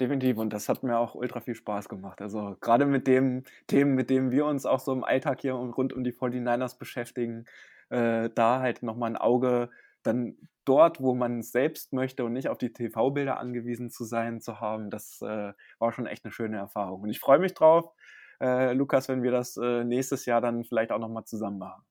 [0.00, 0.38] definitiv.
[0.38, 2.20] Und das hat mir auch ultra viel Spaß gemacht.
[2.20, 5.92] Also gerade mit den Themen, mit denen wir uns auch so im Alltag hier rund
[5.92, 7.44] um die 49ers beschäftigen,
[7.90, 9.70] äh, da halt nochmal ein Auge
[10.02, 14.60] dann dort, wo man selbst möchte und nicht auf die TV-Bilder angewiesen zu sein, zu
[14.60, 17.02] haben, das äh, war schon echt eine schöne Erfahrung.
[17.02, 17.92] Und ich freue mich drauf,
[18.40, 21.82] äh, Lukas, wenn wir das äh, nächstes Jahr dann vielleicht auch nochmal zusammen machen.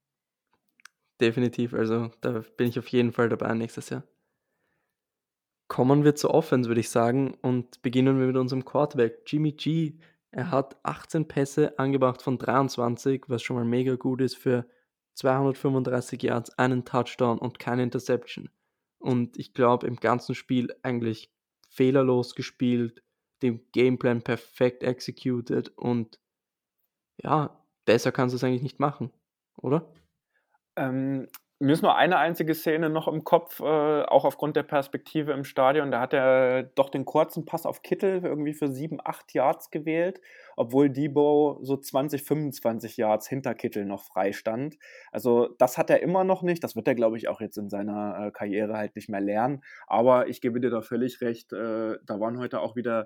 [1.21, 4.03] Definitiv, also da bin ich auf jeden Fall dabei nächstes Jahr.
[5.69, 9.21] Kommen wir zur Offense, würde ich sagen, und beginnen wir mit unserem Quarterback.
[9.27, 9.93] Jimmy G,
[10.31, 14.65] er hat 18 Pässe angebracht von 23, was schon mal mega gut ist für
[15.13, 18.49] 235 Yards, einen Touchdown und keine Interception.
[18.97, 21.31] Und ich glaube, im ganzen Spiel eigentlich
[21.69, 23.03] fehlerlos gespielt,
[23.43, 26.19] den Gameplan perfekt executed und
[27.21, 29.11] ja, besser kannst du es eigentlich nicht machen,
[29.55, 29.93] oder?
[30.75, 31.27] Ähm,
[31.61, 35.43] mir ist nur eine einzige Szene noch im Kopf, äh, auch aufgrund der Perspektive im
[35.43, 35.91] Stadion.
[35.91, 40.21] Da hat er doch den kurzen Pass auf Kittel irgendwie für 7, 8 Yards gewählt,
[40.55, 44.77] obwohl Debo so 20, 25 Yards hinter Kittel noch frei stand.
[45.11, 46.63] Also das hat er immer noch nicht.
[46.63, 49.61] Das wird er, glaube ich, auch jetzt in seiner äh, Karriere halt nicht mehr lernen.
[49.85, 51.51] Aber ich gebe dir da völlig recht.
[51.51, 53.05] Äh, da waren heute auch wieder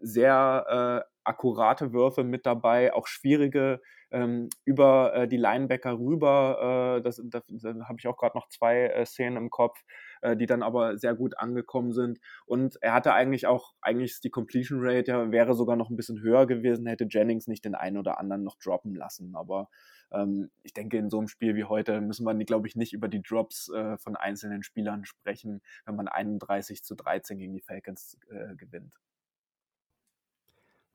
[0.00, 6.98] sehr äh, akkurate Würfe mit dabei, auch schwierige ähm, über äh, die Linebacker rüber.
[6.98, 9.82] Äh, das, das, da habe ich auch gerade noch zwei äh, Szenen im Kopf,
[10.22, 12.18] äh, die dann aber sehr gut angekommen sind.
[12.46, 15.96] Und er hatte eigentlich auch, eigentlich ist die Completion Rate ja, wäre sogar noch ein
[15.96, 19.34] bisschen höher gewesen, hätte Jennings nicht den einen oder anderen noch droppen lassen.
[19.34, 19.68] Aber
[20.12, 23.08] ähm, ich denke, in so einem Spiel wie heute müssen wir, glaube ich, nicht über
[23.08, 28.18] die Drops äh, von einzelnen Spielern sprechen, wenn man 31 zu 13 gegen die Falcons
[28.30, 28.94] äh, gewinnt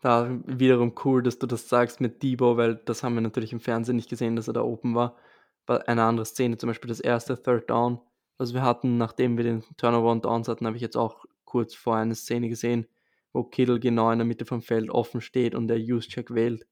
[0.05, 3.59] da wiederum cool, dass du das sagst mit Debo, weil das haben wir natürlich im
[3.59, 5.17] Fernsehen nicht gesehen, dass er da oben war.
[5.65, 7.99] Bei einer anderen Szene, zum Beispiel das erste Third Down,
[8.37, 11.73] was wir hatten, nachdem wir den Turnover und Downs hatten, habe ich jetzt auch kurz
[11.73, 12.87] vor eine Szene gesehen,
[13.33, 16.67] wo Kittle genau in der Mitte vom Feld offen steht und der Use-Check wählt.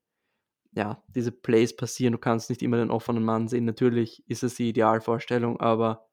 [0.75, 2.13] ja, diese Plays passieren.
[2.13, 3.65] Du kannst nicht immer den offenen Mann sehen.
[3.65, 6.07] Natürlich ist es die Idealvorstellung, aber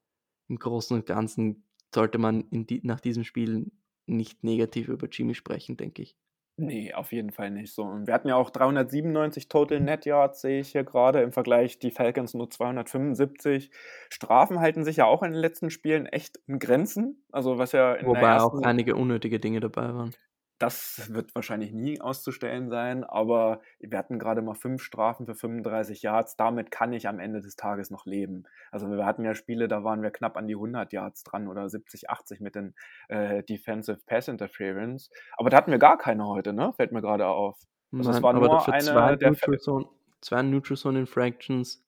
[0.48, 1.64] im Großen und Ganzen
[1.94, 3.70] sollte man die, nach diesem Spiel
[4.06, 6.16] nicht negativ über Jimmy sprechen, denke ich.
[6.62, 7.84] Nee, auf jeden Fall nicht so.
[7.84, 11.78] Und wir hatten ja auch 397 Total Net Yards, sehe ich hier gerade, im Vergleich
[11.78, 13.70] die Falcons nur 275.
[14.10, 17.24] Strafen halten sich ja auch in den letzten Spielen echt in Grenzen.
[17.32, 20.14] Also was ja in Wobei auch einige unnötige Dinge dabei waren.
[20.60, 26.02] Das wird wahrscheinlich nie auszustellen sein, aber wir hatten gerade mal fünf Strafen für 35
[26.02, 26.36] Yards.
[26.36, 28.44] Damit kann ich am Ende des Tages noch leben.
[28.70, 31.66] Also wir hatten ja Spiele, da waren wir knapp an die 100 Yards dran oder
[31.70, 32.74] 70, 80 mit den
[33.08, 35.10] äh, Defensive Pass Interference.
[35.38, 36.74] Aber da hatten wir gar keine heute, ne?
[36.74, 37.56] Fällt mir gerade auf.
[37.90, 39.88] Also Nein, es war aber nur eine zwei der Neutral Zone,
[40.20, 41.82] zwei Neutral Zone Infractions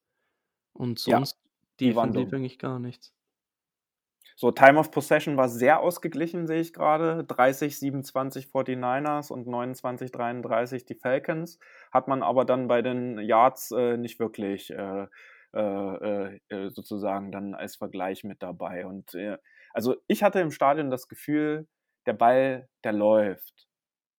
[0.72, 3.12] und sonst ja, die waren eigentlich gar nichts.
[4.36, 7.24] So, Time of Possession war sehr ausgeglichen, sehe ich gerade.
[7.24, 11.58] 30, 27 49ers und 29, 33 die Falcons.
[11.92, 15.06] Hat man aber dann bei den Yards äh, nicht wirklich äh,
[15.54, 18.86] äh, äh sozusagen dann als Vergleich mit dabei.
[18.86, 19.38] Und äh,
[19.72, 21.66] also ich hatte im Stadion das Gefühl,
[22.06, 23.68] der Ball, der läuft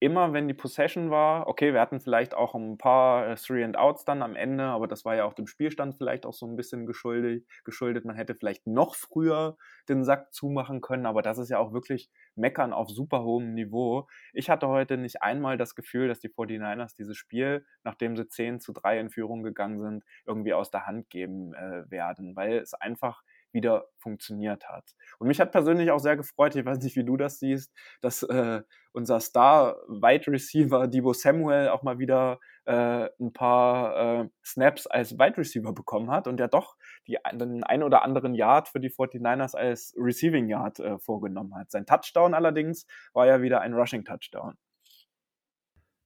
[0.04, 3.78] immer, wenn die Possession war, okay, wir hatten vielleicht auch ein paar äh, Three and
[3.78, 6.58] Outs dann am Ende, aber das war ja auch dem Spielstand vielleicht auch so ein
[6.58, 7.45] bisschen geschuldet.
[7.64, 8.04] geschuldet.
[8.04, 9.56] Man hätte vielleicht noch früher
[9.88, 14.10] den Sack zumachen können, aber das ist ja auch wirklich Meckern auf super hohem Niveau.
[14.34, 18.60] Ich hatte heute nicht einmal das Gefühl, dass die 49ers dieses Spiel, nachdem sie 10
[18.60, 22.74] zu 3 in Führung gegangen sind, irgendwie aus der Hand geben äh, werden, weil es
[22.74, 23.24] einfach
[23.54, 24.95] wieder funktioniert hat.
[25.20, 28.24] Und mich hat persönlich auch sehr gefreut, ich weiß nicht, wie du das siehst, dass
[28.24, 35.18] äh, unser Star-Wide Receiver Debo Samuel auch mal wieder äh, ein paar äh, Snaps als
[35.18, 36.76] Wide Receiver bekommen hat und der doch
[37.08, 41.72] die, den ein oder anderen Yard für die 49ers als Receiving Yard äh, vorgenommen hat.
[41.72, 44.58] Sein Touchdown allerdings war ja wieder ein Rushing Touchdown.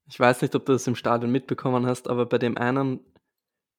[0.10, 3.02] Ich weiß nicht, ob du das im Stadion mitbekommen hast, aber bei dem einen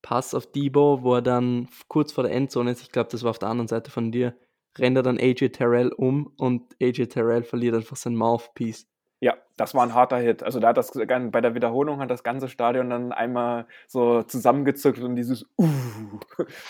[0.03, 3.31] Pass auf Debo, wo er dann kurz vor der Endzone ist, ich glaube, das war
[3.31, 4.37] auf der anderen Seite von dir,
[4.79, 8.87] rennt er dann AJ Terrell um und AJ Terrell verliert einfach sein Mouthpiece.
[9.21, 10.45] Ja, das war ein harter Hit.
[10.45, 15.01] Also da hat das bei der Wiederholung hat das ganze Stadion dann einmal so zusammengezückt
[15.01, 16.21] und dieses Uh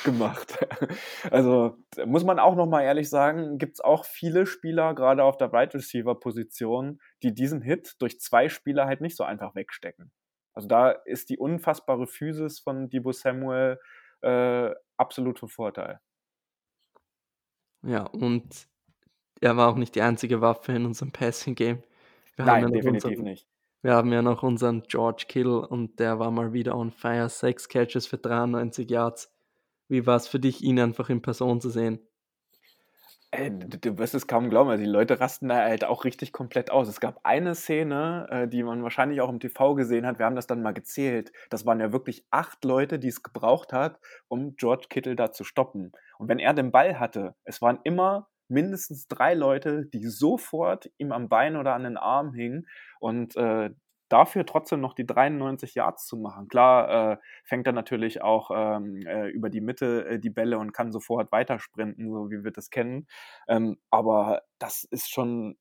[0.04, 0.58] gemacht.
[1.30, 1.76] Also
[2.06, 5.74] muss man auch nochmal ehrlich sagen, gibt es auch viele Spieler, gerade auf der Wide
[5.74, 10.10] Receiver Position, die diesen Hit durch zwei Spieler halt nicht so einfach wegstecken.
[10.58, 13.78] Also da ist die unfassbare Physis von Debo Samuel
[14.22, 16.00] äh, absolut von Vorteil.
[17.82, 18.66] Ja, und
[19.40, 21.84] er war auch nicht die einzige Waffe in unserem Passing-Game.
[22.38, 23.46] Nein, ja definitiv unseren, nicht.
[23.82, 27.28] Wir haben ja noch unseren George Kittle und der war mal wieder on fire.
[27.28, 29.32] Sechs Catches für 93 Yards.
[29.86, 32.00] Wie war es für dich, ihn einfach in Person zu sehen?
[33.30, 36.32] Ey, du, du wirst es kaum glauben, also die Leute rasten da halt auch richtig
[36.32, 36.88] komplett aus.
[36.88, 40.34] Es gab eine Szene, äh, die man wahrscheinlich auch im TV gesehen hat, wir haben
[40.36, 41.30] das dann mal gezählt.
[41.50, 45.44] Das waren ja wirklich acht Leute, die es gebraucht hat, um George Kittle da zu
[45.44, 45.92] stoppen.
[46.18, 51.12] Und wenn er den Ball hatte, es waren immer mindestens drei Leute, die sofort ihm
[51.12, 52.66] am Bein oder an den Arm hingen.
[52.98, 53.70] Und äh,
[54.08, 56.48] dafür trotzdem noch die 93 Yards zu machen.
[56.48, 60.72] Klar äh, fängt er natürlich auch ähm, äh, über die Mitte äh, die Bälle und
[60.72, 63.06] kann sofort weitersprinten, so wie wir das kennen.
[63.48, 65.56] Ähm, aber das ist schon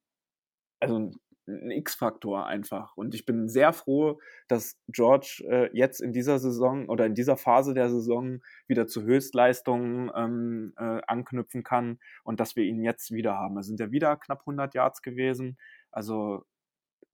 [0.80, 1.12] also
[1.48, 2.96] ein X-Faktor einfach.
[2.98, 7.38] Und ich bin sehr froh, dass George äh, jetzt in dieser Saison oder in dieser
[7.38, 13.12] Phase der Saison wieder zu Höchstleistungen ähm, äh, anknüpfen kann und dass wir ihn jetzt
[13.12, 13.58] wieder haben.
[13.58, 15.58] Es sind ja wieder knapp 100 Yards gewesen.
[15.92, 16.44] Also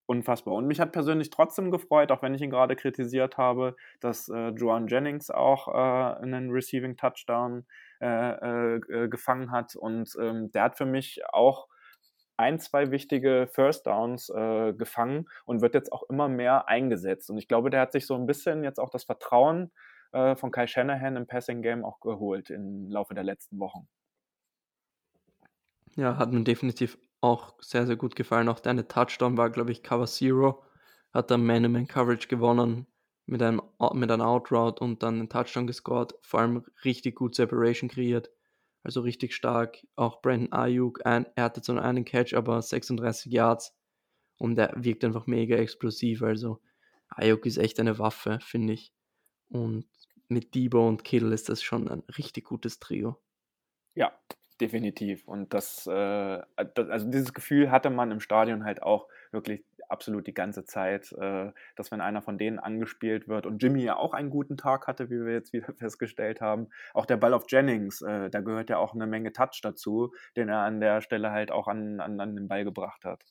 [0.06, 0.54] unfassbar.
[0.54, 4.50] Und mich hat persönlich trotzdem gefreut, auch wenn ich ihn gerade kritisiert habe, dass äh,
[4.50, 7.66] Joan Jennings auch äh, einen Receiving Touchdown
[8.02, 9.76] äh, äh, äh, gefangen hat.
[9.76, 11.68] Und ähm, der hat für mich auch
[12.36, 17.30] ein, zwei wichtige First Downs äh, gefangen und wird jetzt auch immer mehr eingesetzt.
[17.30, 19.72] Und ich glaube, der hat sich so ein bisschen jetzt auch das Vertrauen
[20.36, 23.88] von Kai Shanahan im Passing Game auch geholt im Laufe der letzten Wochen.
[25.96, 28.50] Ja, hat man definitiv auch sehr, sehr gut gefallen.
[28.50, 30.62] Auch deine Touchdown war, glaube ich, Cover Zero.
[31.14, 32.86] Hat dann Man-to-Man-Coverage gewonnen
[33.26, 33.62] mit einem
[33.94, 36.14] mit einer Outroute und dann einen Touchdown gescored.
[36.22, 38.30] Vor allem richtig gut Separation kreiert.
[38.84, 39.78] Also richtig stark.
[39.96, 43.74] Auch Brandon Ayuk, ein, er hatte zwar einen Catch, aber 36 Yards.
[44.38, 46.24] Und er wirkt einfach mega explosiv.
[46.24, 46.60] Also
[47.08, 48.92] Ayuk ist echt eine Waffe, finde ich.
[49.48, 49.86] Und
[50.28, 53.22] mit Debo und Kittle ist das schon ein richtig gutes Trio.
[53.96, 54.12] Ja,
[54.64, 55.28] Definitiv.
[55.28, 60.34] Und das, äh, also dieses Gefühl hatte man im Stadion halt auch wirklich absolut die
[60.34, 64.30] ganze Zeit, äh, dass wenn einer von denen angespielt wird und Jimmy ja auch einen
[64.30, 68.30] guten Tag hatte, wie wir jetzt wieder festgestellt haben, auch der Ball auf Jennings, äh,
[68.30, 71.68] da gehört ja auch eine Menge Touch dazu, den er an der Stelle halt auch
[71.68, 73.26] an, an, an den Ball gebracht hat.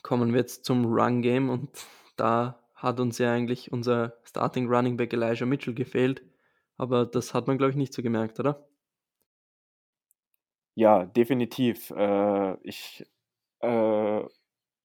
[0.00, 1.68] Kommen wir jetzt zum Run-Game und
[2.16, 6.22] da hat uns ja eigentlich unser Starting Running Back Elijah Mitchell gefehlt.
[6.78, 8.68] Aber das hat man, glaube ich, nicht so gemerkt, oder?
[10.76, 11.90] Ja, definitiv.
[11.90, 13.04] Äh, ich
[13.60, 14.22] äh,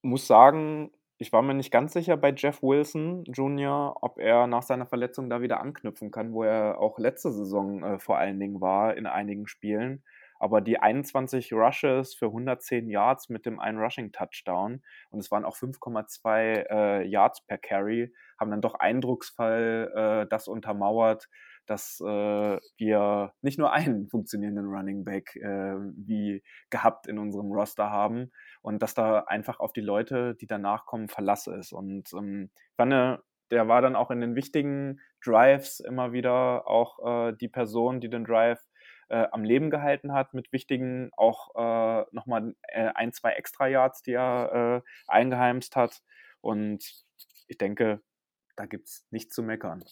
[0.01, 4.63] muss sagen, ich war mir nicht ganz sicher bei Jeff Wilson Jr., ob er nach
[4.63, 8.59] seiner Verletzung da wieder anknüpfen kann, wo er auch letzte Saison äh, vor allen Dingen
[8.59, 10.03] war in einigen Spielen.
[10.39, 14.81] Aber die 21 Rushes für 110 Yards mit dem einen Rushing-Touchdown
[15.11, 20.49] und es waren auch 5,2 äh, Yards per Carry, haben dann doch eindrucksvoll äh, das
[20.49, 21.29] untermauert,
[21.66, 27.89] dass äh, wir nicht nur einen funktionierenden Running Back äh, wie gehabt in unserem Roster
[27.89, 31.74] haben und dass da einfach auf die Leute, die danach kommen, Verlass ist.
[31.74, 37.34] Und ähm, Wanne, der war dann auch in den wichtigen Drives immer wieder auch äh,
[37.34, 38.61] die Person, die den Drive
[39.09, 44.01] äh, am Leben gehalten hat mit wichtigen, auch äh, nochmal äh, ein, zwei extra Yards,
[44.01, 46.01] die er äh, eingeheimst hat.
[46.41, 47.05] Und
[47.47, 48.01] ich denke,
[48.55, 49.84] da gibt es nichts zu meckern.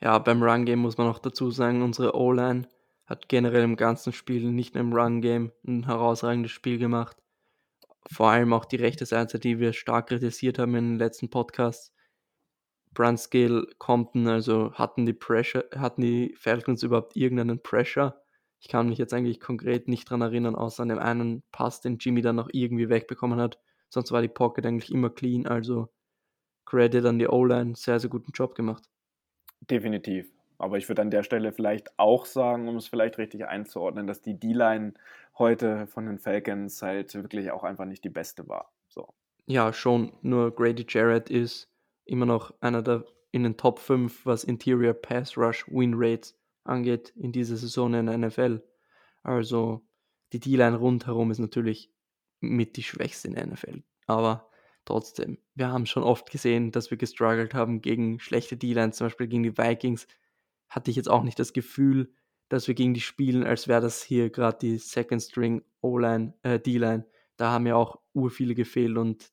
[0.00, 2.68] Ja, beim Run-Game muss man auch dazu sagen, unsere O-Line
[3.06, 7.16] hat generell im ganzen Spiel, nicht nur im Run-Game, ein herausragendes Spiel gemacht.
[8.10, 11.92] Vor allem auch die rechte Seite, die wir stark kritisiert haben in den letzten Podcasts.
[12.92, 18.22] Brunskill, Compton, also hatten die Pressure, hatten die Falcons überhaupt irgendeinen Pressure?
[18.60, 21.98] Ich kann mich jetzt eigentlich konkret nicht dran erinnern, außer an dem einen Pass, den
[21.98, 23.58] Jimmy dann noch irgendwie wegbekommen hat.
[23.90, 25.88] Sonst war die Pocket eigentlich immer clean, also
[26.66, 28.88] Credit an die O-Line, sehr, sehr guten Job gemacht.
[29.70, 30.30] Definitiv.
[30.58, 34.22] Aber ich würde an der Stelle vielleicht auch sagen, um es vielleicht richtig einzuordnen, dass
[34.22, 34.94] die D-Line
[35.38, 38.72] heute von den Falcons halt wirklich auch einfach nicht die beste war.
[38.88, 39.08] So.
[39.46, 40.12] Ja, schon.
[40.22, 41.70] Nur Grady Jarrett ist
[42.04, 47.12] immer noch einer der in den Top 5, was Interior Pass Rush Win Rates angeht
[47.16, 48.62] in dieser Saison in der NFL.
[49.24, 49.84] Also
[50.32, 51.92] die D-Line rundherum ist natürlich
[52.40, 53.82] mit die schwächste in der NFL.
[54.06, 54.48] Aber
[54.84, 59.28] trotzdem, wir haben schon oft gesehen, dass wir gestruggelt haben gegen schlechte D-Lines, zum Beispiel
[59.28, 60.06] gegen die Vikings.
[60.68, 62.12] Hatte ich jetzt auch nicht das Gefühl,
[62.48, 66.58] dass wir gegen die spielen, als wäre das hier gerade die Second String O-Line, äh,
[66.60, 67.06] D-Line.
[67.36, 69.32] Da haben ja auch ur viele gefehlt und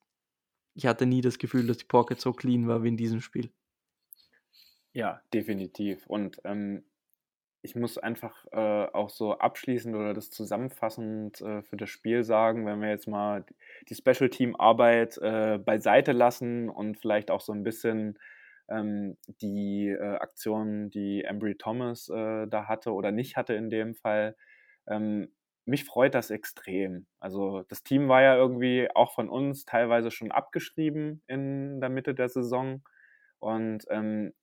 [0.73, 3.51] ich hatte nie das Gefühl, dass die Pocket so clean war wie in diesem Spiel.
[4.93, 6.05] Ja, definitiv.
[6.07, 6.83] Und ähm,
[7.63, 12.65] ich muss einfach äh, auch so abschließend oder das zusammenfassend äh, für das Spiel sagen,
[12.65, 13.45] wenn wir jetzt mal
[13.87, 18.17] die Special Team Arbeit äh, beiseite lassen und vielleicht auch so ein bisschen
[18.69, 23.95] ähm, die äh, Aktion, die Embry Thomas äh, da hatte oder nicht hatte in dem
[23.95, 24.35] Fall.
[24.87, 25.31] Ähm,
[25.65, 27.05] mich freut das extrem.
[27.19, 32.15] Also das Team war ja irgendwie auch von uns teilweise schon abgeschrieben in der Mitte
[32.15, 32.81] der Saison
[33.39, 34.33] und ähm,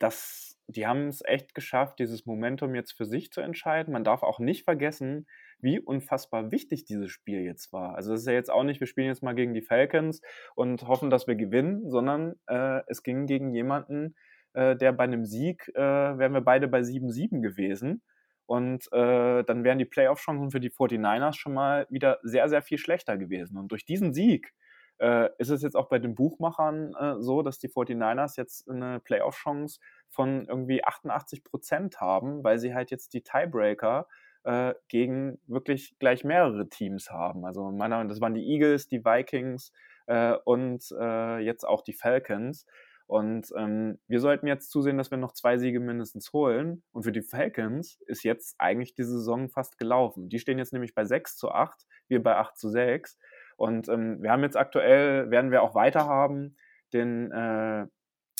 [0.00, 3.92] das, die haben es echt geschafft, dieses Momentum jetzt für sich zu entscheiden.
[3.92, 5.26] Man darf auch nicht vergessen,
[5.60, 7.94] wie unfassbar wichtig dieses Spiel jetzt war.
[7.94, 10.22] Also es ist ja jetzt auch nicht, wir spielen jetzt mal gegen die Falcons
[10.54, 14.16] und hoffen, dass wir gewinnen, sondern äh, es ging gegen jemanden,
[14.54, 18.02] äh, der bei einem Sieg, äh, wären wir beide bei 7-7 gewesen.
[18.46, 22.78] Und äh, dann wären die Playoff-Chancen für die 49ers schon mal wieder sehr, sehr viel
[22.78, 23.56] schlechter gewesen.
[23.58, 24.52] Und durch diesen Sieg
[25.00, 29.00] äh, ist es jetzt auch bei den Buchmachern äh, so, dass die 49ers jetzt eine
[29.00, 34.06] Playoff-Chance von irgendwie 88 Prozent haben, weil sie halt jetzt die Tiebreaker
[34.44, 37.44] äh, gegen wirklich gleich mehrere Teams haben.
[37.44, 39.72] Also meiner, das waren die Eagles, die Vikings
[40.06, 42.66] äh, und äh, jetzt auch die Falcons.
[43.06, 46.84] Und ähm, wir sollten jetzt zusehen, dass wir noch zwei Siege mindestens holen.
[46.92, 50.28] Und für die Falcons ist jetzt eigentlich die Saison fast gelaufen.
[50.28, 53.18] Die stehen jetzt nämlich bei 6 zu 8, wir bei 8 zu 6.
[53.60, 56.56] Und ähm, wir haben jetzt aktuell, werden wir auch weiter haben,
[56.94, 57.86] den äh,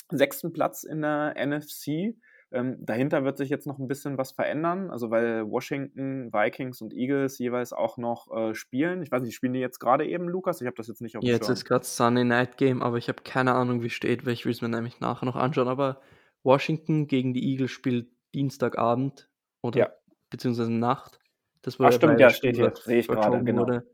[0.09, 2.15] sechsten Platz in der NFC.
[2.51, 6.91] Ähm, dahinter wird sich jetzt noch ein bisschen was verändern, also weil Washington, Vikings und
[6.91, 9.03] Eagles jeweils auch noch äh, spielen.
[9.03, 10.59] Ich weiß nicht, spielen die jetzt gerade eben, Lukas?
[10.59, 11.53] Ich habe das jetzt nicht auf dem Jetzt Schirm.
[11.53, 14.53] ist gerade Sunday Night Game, aber ich habe keine Ahnung, wie steht, weil ich will
[14.53, 15.67] es mir nämlich nachher noch anschauen.
[15.67, 16.01] Aber
[16.41, 19.29] Washington gegen die Eagles spielt Dienstagabend
[19.61, 19.89] oder ja.
[20.31, 21.19] beziehungsweise Nacht.
[21.61, 23.61] Das war Ach, stimmt, ja, steht hier, sehe ich gerade, genau.
[23.61, 23.85] Wurde.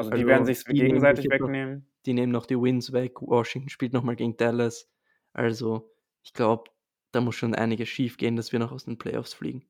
[0.00, 1.74] Also, die also werden sich gegenseitig wegnehmen.
[1.74, 3.20] Noch, die nehmen noch die Wins weg.
[3.20, 4.90] Washington spielt nochmal gegen Dallas.
[5.34, 5.90] Also,
[6.22, 6.70] ich glaube,
[7.12, 9.66] da muss schon einiges schief gehen, dass wir noch aus den Playoffs fliegen.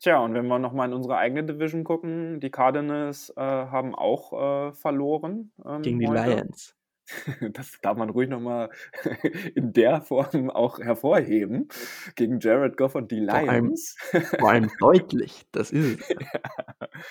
[0.00, 4.32] Tja, und wenn wir nochmal in unsere eigene Division gucken, die Cardinals äh, haben auch
[4.32, 5.52] äh, verloren.
[5.64, 6.34] Ähm, gegen die heute.
[6.34, 6.76] Lions.
[7.52, 8.70] Das darf man ruhig nochmal
[9.54, 11.68] in der Form auch hervorheben.
[12.14, 13.96] Gegen Jared Goff und die Lions.
[13.98, 16.16] Vor allem, vor allem deutlich, das ist es.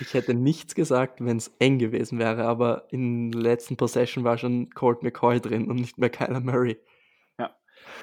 [0.00, 4.38] Ich hätte nichts gesagt, wenn es eng gewesen wäre, aber in der letzten Possession war
[4.38, 6.78] schon Colt McCoy drin und nicht mehr Kyler Murray.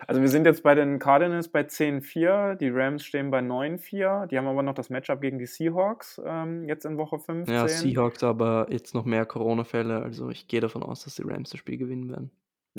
[0.07, 4.37] Also wir sind jetzt bei den Cardinals bei 10-4, die Rams stehen bei 9-4, die
[4.37, 7.53] haben aber noch das Matchup gegen die Seahawks ähm, jetzt in Woche 15.
[7.53, 11.49] Ja, Seahawks aber jetzt noch mehr Corona-Fälle, also ich gehe davon aus, dass die Rams
[11.49, 12.31] das Spiel gewinnen werden.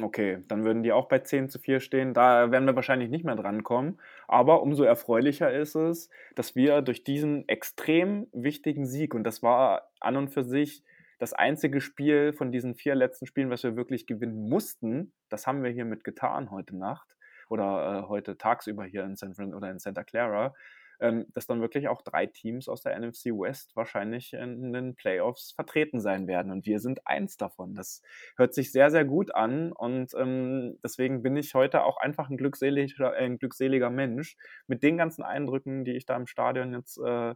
[0.03, 2.15] Okay, dann würden die auch bei 10 zu 4 stehen.
[2.15, 4.01] Da werden wir wahrscheinlich nicht mehr drankommen.
[4.27, 9.93] Aber umso erfreulicher ist es, dass wir durch diesen extrem wichtigen Sieg, und das war
[10.01, 10.83] an und für sich
[11.19, 15.63] das einzige Spiel von diesen vier letzten Spielen, was wir wirklich gewinnen mussten, das haben
[15.63, 17.17] wir hiermit getan heute Nacht
[17.49, 20.55] oder äh, heute tagsüber hier in San Fran oder in Santa Clara
[21.01, 25.53] ähm, dass dann wirklich auch drei Teams aus der NFC West wahrscheinlich in den Playoffs
[25.53, 26.53] vertreten sein werden.
[26.53, 27.75] Und wir sind eins davon.
[27.75, 28.03] Das
[28.37, 29.73] hört sich sehr, sehr gut an.
[29.73, 34.37] Und ähm, deswegen bin ich heute auch einfach ein glückseliger, ein glückseliger Mensch
[34.67, 37.35] mit den ganzen Eindrücken, die ich da im Stadion jetzt äh,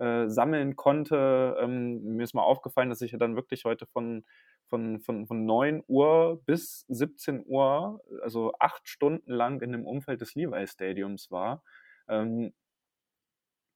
[0.00, 1.56] äh, sammeln konnte.
[1.60, 4.24] Ähm, mir ist mal aufgefallen, dass ich ja dann wirklich heute von,
[4.66, 10.20] von, von, von 9 Uhr bis 17 Uhr, also acht Stunden lang in dem Umfeld
[10.20, 11.62] des Levi Stadiums war.
[12.08, 12.52] Ähm,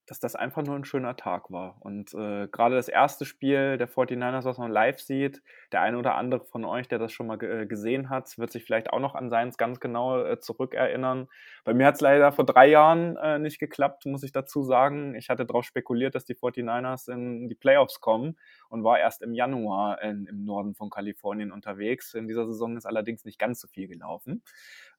[0.06, 1.76] dass das einfach nur ein schöner Tag war.
[1.80, 5.42] Und äh, gerade das erste Spiel der 49ers, was man live sieht,
[5.72, 8.64] der eine oder andere von euch, der das schon mal äh, gesehen hat, wird sich
[8.64, 11.28] vielleicht auch noch an seins ganz genau äh, zurückerinnern.
[11.64, 15.14] Bei mir hat es leider vor drei Jahren äh, nicht geklappt, muss ich dazu sagen.
[15.14, 18.36] Ich hatte darauf spekuliert, dass die 49ers in die Playoffs kommen
[18.68, 22.12] und war erst im Januar in, im Norden von Kalifornien unterwegs.
[22.14, 24.42] In dieser Saison ist allerdings nicht ganz so viel gelaufen.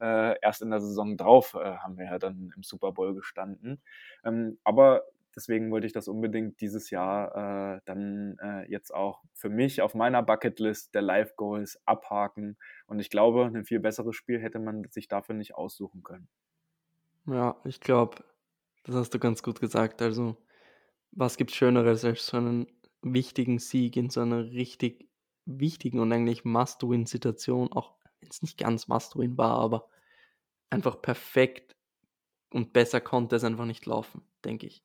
[0.01, 3.81] Äh, erst in der Saison drauf äh, haben wir ja dann im Super Bowl gestanden.
[4.23, 4.94] Ähm, aber
[5.35, 9.93] deswegen wollte ich das unbedingt dieses Jahr äh, dann äh, jetzt auch für mich auf
[9.93, 12.57] meiner Bucketlist der Live Goals abhaken.
[12.87, 16.27] Und ich glaube, ein viel besseres Spiel hätte man sich dafür nicht aussuchen können.
[17.27, 18.23] Ja, ich glaube,
[18.83, 20.01] das hast du ganz gut gesagt.
[20.01, 20.37] Also,
[21.11, 22.67] was gibt Schöneres als so einen
[23.01, 25.09] wichtigen Sieg in so einer richtig
[25.45, 29.89] wichtigen und eigentlich Must-Win-Situation, auch wenn es nicht ganz Must-Win war, aber
[30.69, 31.75] einfach perfekt
[32.51, 34.83] und besser konnte es einfach nicht laufen, denke ich.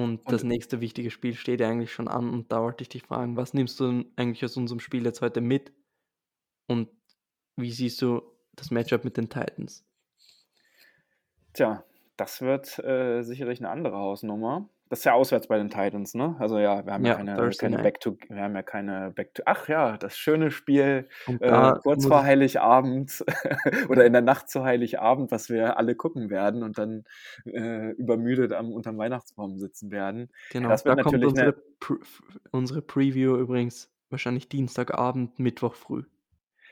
[0.00, 2.88] Und, und das nächste wichtige Spiel steht ja eigentlich schon an und da wollte ich
[2.88, 5.72] dich fragen, was nimmst du denn eigentlich aus unserem Spiel jetzt heute mit
[6.68, 6.88] und
[7.56, 8.22] wie siehst du
[8.54, 9.84] das Matchup mit den Titans?
[11.52, 11.84] Tja,
[12.16, 14.70] das wird äh, sicherlich eine andere Hausnummer.
[14.90, 16.34] Das ist ja auswärts bei den Titans, ne?
[16.40, 19.34] Also ja, wir haben ja, ja keine, keine Back to, wir haben ja keine Back
[19.34, 19.42] to.
[19.46, 23.24] Ach ja, das schöne Spiel äh, kurz vor Heiligabend
[23.88, 27.04] oder in der Nacht zu Heiligabend, was wir alle gucken werden und dann
[27.44, 30.28] äh, übermüdet am unterm Weihnachtsbaum sitzen werden.
[30.50, 31.98] Genau, das wird da natürlich kommt unsere, Pre
[32.50, 36.02] unsere Preview übrigens wahrscheinlich Dienstagabend, Mittwoch früh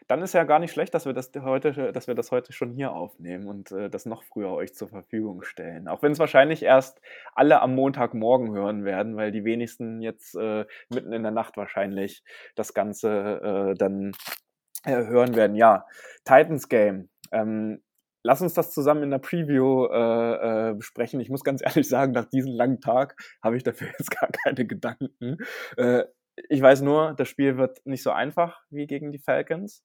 [0.08, 2.72] dann ist ja gar nicht schlecht, dass wir das heute, dass wir das heute schon
[2.72, 5.86] hier aufnehmen und äh, das noch früher euch zur Verfügung stellen.
[5.86, 7.00] Auch wenn es wahrscheinlich erst
[7.34, 12.24] alle am Montagmorgen hören werden, weil die wenigsten jetzt äh, mitten in der Nacht wahrscheinlich
[12.56, 14.12] das Ganze äh, dann
[14.84, 15.54] äh, hören werden.
[15.54, 15.86] Ja,
[16.24, 17.10] Titans Game.
[17.30, 17.82] Ähm,
[18.22, 21.20] lass uns das zusammen in der Preview äh, äh, besprechen.
[21.20, 24.66] Ich muss ganz ehrlich sagen, nach diesem langen Tag habe ich dafür jetzt gar keine
[24.66, 25.36] Gedanken.
[25.76, 26.04] Äh,
[26.48, 29.84] ich weiß nur, das Spiel wird nicht so einfach wie gegen die Falcons.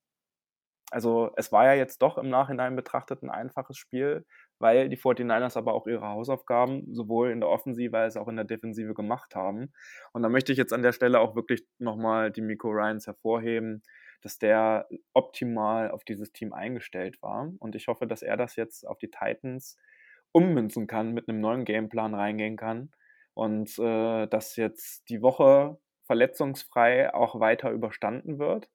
[0.93, 4.27] Also es war ja jetzt doch im Nachhinein betrachtet ein einfaches Spiel,
[4.59, 8.45] weil die 49ers aber auch ihre Hausaufgaben sowohl in der Offensive als auch in der
[8.45, 9.73] Defensive gemacht haben.
[10.11, 13.81] Und da möchte ich jetzt an der Stelle auch wirklich nochmal die Miko Ryans hervorheben,
[14.21, 17.51] dass der optimal auf dieses Team eingestellt war.
[17.57, 19.77] Und ich hoffe, dass er das jetzt auf die Titans
[20.31, 22.91] ummünzen kann, mit einem neuen Gameplan reingehen kann.
[23.33, 28.69] Und äh, dass jetzt die Woche verletzungsfrei auch weiter überstanden wird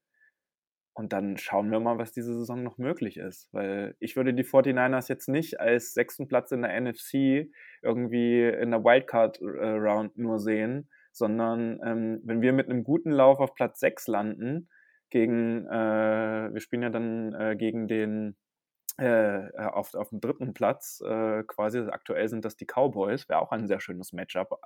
[0.98, 3.48] und dann schauen wir mal, was diese Saison noch möglich ist.
[3.52, 8.72] Weil ich würde die 49ers jetzt nicht als sechsten Platz in der NFC irgendwie in
[8.72, 14.08] der Wildcard-Round nur sehen, sondern ähm, wenn wir mit einem guten Lauf auf Platz 6
[14.08, 14.68] landen,
[15.10, 18.36] gegen, äh, wir spielen ja dann äh, gegen den
[18.98, 21.78] äh, auf, auf dem dritten Platz äh, quasi.
[21.78, 24.60] Aktuell sind das die Cowboys, wäre auch ein sehr schönes Matchup.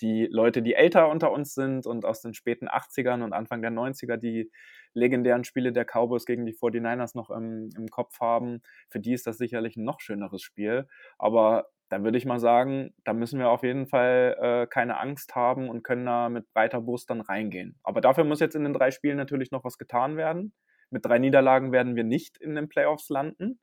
[0.00, 3.72] Die Leute, die älter unter uns sind und aus den späten 80ern und Anfang der
[3.72, 4.50] 90er die
[4.94, 9.26] legendären Spiele der Cowboys gegen die 49ers noch im, im Kopf haben, für die ist
[9.26, 10.86] das sicherlich ein noch schöneres Spiel.
[11.18, 15.34] Aber da würde ich mal sagen, da müssen wir auf jeden Fall äh, keine Angst
[15.34, 17.78] haben und können da mit breiter Brust dann reingehen.
[17.82, 20.54] Aber dafür muss jetzt in den drei Spielen natürlich noch was getan werden.
[20.90, 23.58] Mit drei Niederlagen werden wir nicht in den Playoffs landen.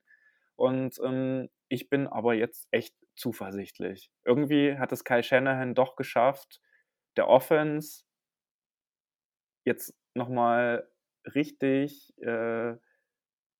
[0.60, 4.12] Und ähm, ich bin aber jetzt echt zuversichtlich.
[4.26, 6.60] Irgendwie hat es Kai Shanahan doch geschafft,
[7.16, 8.04] der Offense
[9.64, 10.86] jetzt nochmal
[11.34, 12.74] richtig äh,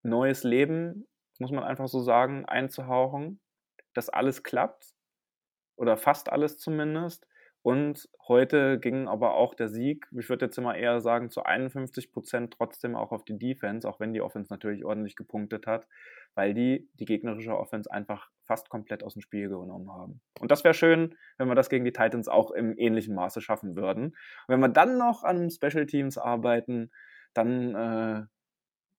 [0.02, 3.40] neues Leben, muss man einfach so sagen, einzuhauchen,
[3.94, 4.94] dass alles klappt
[5.76, 7.26] oder fast alles zumindest
[7.62, 12.12] Und heute ging aber auch der Sieg, ich würde jetzt immer eher sagen, zu 51
[12.12, 15.86] Prozent trotzdem auch auf die Defense, auch wenn die Offense natürlich ordentlich gepunktet hat,
[16.34, 20.20] weil die die gegnerische Offense einfach fast komplett aus dem Spiel genommen haben.
[20.40, 23.76] Und das wäre schön, wenn wir das gegen die Titans auch im ähnlichen Maße schaffen
[23.76, 24.06] würden.
[24.06, 24.16] Und
[24.48, 26.90] wenn wir dann noch an Special Teams arbeiten,
[27.32, 28.22] dann äh,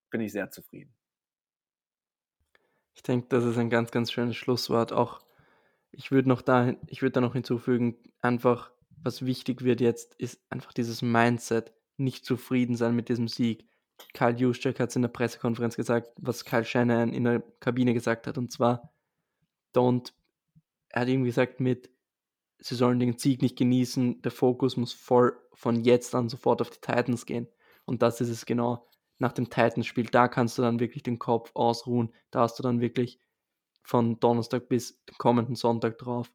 [0.09, 0.93] bin ich sehr zufrieden.
[2.93, 4.93] Ich denke, das ist ein ganz, ganz schönes Schlusswort.
[4.93, 5.21] Auch
[5.91, 8.71] ich würde noch da, ich würde da noch hinzufügen, einfach,
[9.03, 13.65] was wichtig wird jetzt, ist einfach dieses Mindset, nicht zufrieden sein mit diesem Sieg.
[14.13, 18.27] Karl Juszczyk hat es in der Pressekonferenz gesagt, was Karl Shanahan in der Kabine gesagt
[18.27, 18.93] hat, und zwar,
[19.73, 20.13] don't,
[20.89, 21.89] er hat irgendwie gesagt mit,
[22.59, 26.69] sie sollen den Sieg nicht genießen, der Fokus muss voll von jetzt an sofort auf
[26.69, 27.47] die Titans gehen.
[27.85, 28.87] Und das ist es genau
[29.17, 30.05] nach dem Titans-Spiel.
[30.05, 33.19] Da kannst du dann wirklich den Kopf ausruhen, da hast du dann wirklich
[33.83, 36.31] von Donnerstag bis kommenden Sonntag drauf.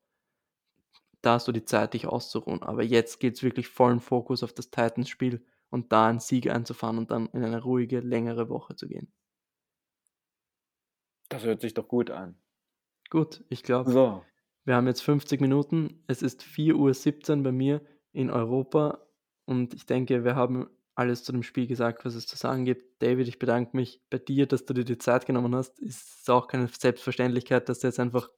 [1.22, 2.62] Da hast du die Zeit, dich auszuruhen.
[2.62, 6.98] Aber jetzt geht es wirklich vollen Fokus auf das Titans-Spiel und da einen Sieg einzufahren
[6.98, 9.12] und dann in eine ruhige, längere Woche zu gehen.
[11.28, 12.38] Das hört sich doch gut an.
[13.10, 14.24] Gut, ich glaube, so.
[14.64, 16.02] wir haben jetzt 50 Minuten.
[16.06, 19.06] Es ist 4.17 Uhr bei mir in Europa
[19.44, 23.02] und ich denke, wir haben alles zu dem Spiel gesagt, was es zu sagen gibt.
[23.02, 25.78] David, ich bedanke mich bei dir, dass du dir die Zeit genommen hast.
[25.78, 28.30] Ist auch keine Selbstverständlichkeit, dass du jetzt einfach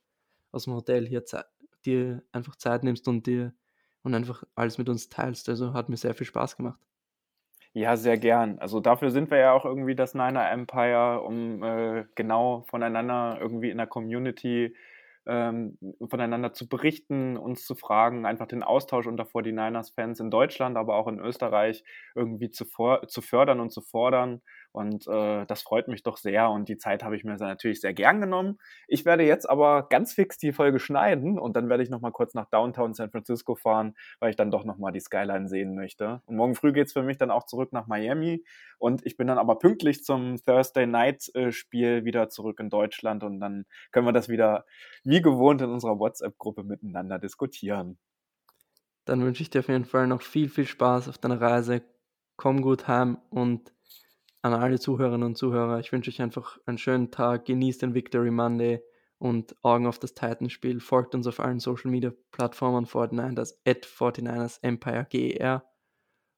[0.51, 1.25] aus dem Hotel hier
[1.87, 3.55] dir einfach Zeit nimmst und dir
[4.03, 5.49] und einfach alles mit uns teilst.
[5.49, 6.81] Also hat mir sehr viel Spaß gemacht.
[7.79, 8.59] Ja, sehr gern.
[8.59, 13.71] Also dafür sind wir ja auch irgendwie das Niner Empire, um äh, genau voneinander irgendwie
[13.71, 14.75] in der Community
[15.27, 15.79] ähm,
[16.11, 21.07] voneinander zu berichten, uns zu fragen, einfach den Austausch unter 49ers-Fans in Deutschland, aber auch
[21.07, 21.85] in Österreich
[22.17, 22.65] irgendwie zu,
[23.07, 24.41] zu fördern und zu fordern.
[24.79, 27.93] Und äh, das freut mich doch sehr und die Zeit habe ich mir natürlich sehr
[27.95, 28.61] gern genommen.
[28.87, 32.33] Ich werde jetzt aber ganz fix die Folge schneiden und dann werde ich nochmal kurz
[32.33, 36.23] nach Downtown San Francisco fahren, weil ich dann doch nochmal die Skyline sehen möchte.
[36.27, 38.45] Und morgen früh geht es für mich dann auch zurück nach Miami
[38.79, 43.25] und ich bin dann aber pünktlich zum Thursday Night äh, Spiel wieder zurück in Deutschland
[43.25, 44.65] und dann können wir das wieder
[45.03, 47.99] wie gewohnt in unserer WhatsApp-Gruppe miteinander diskutieren.
[49.07, 51.83] Dann wünsche ich dir auf jeden Fall noch viel, viel Spaß auf deiner Reise.
[52.37, 53.73] Komm gut heim und
[54.53, 58.31] an alle Zuhörerinnen und Zuhörer, ich wünsche euch einfach einen schönen Tag, genießt den Victory
[58.31, 58.83] Monday
[59.19, 60.81] und Augen auf das Titans-Spiel.
[60.81, 65.65] Folgt uns auf allen Social Media Plattformen 49ers at 49ers Empire GER.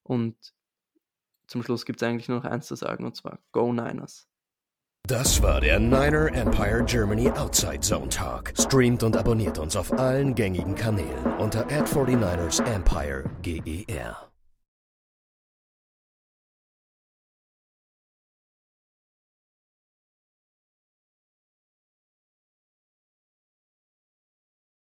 [0.02, 0.36] Und
[1.46, 4.28] zum Schluss gibt es eigentlich nur noch eins zu sagen und zwar Go Niners.
[5.08, 8.52] Das war der Niner Empire Germany Outside Zone Talk.
[8.56, 14.29] Streamt und abonniert uns auf allen gängigen Kanälen unter ad 49ers Empire GER.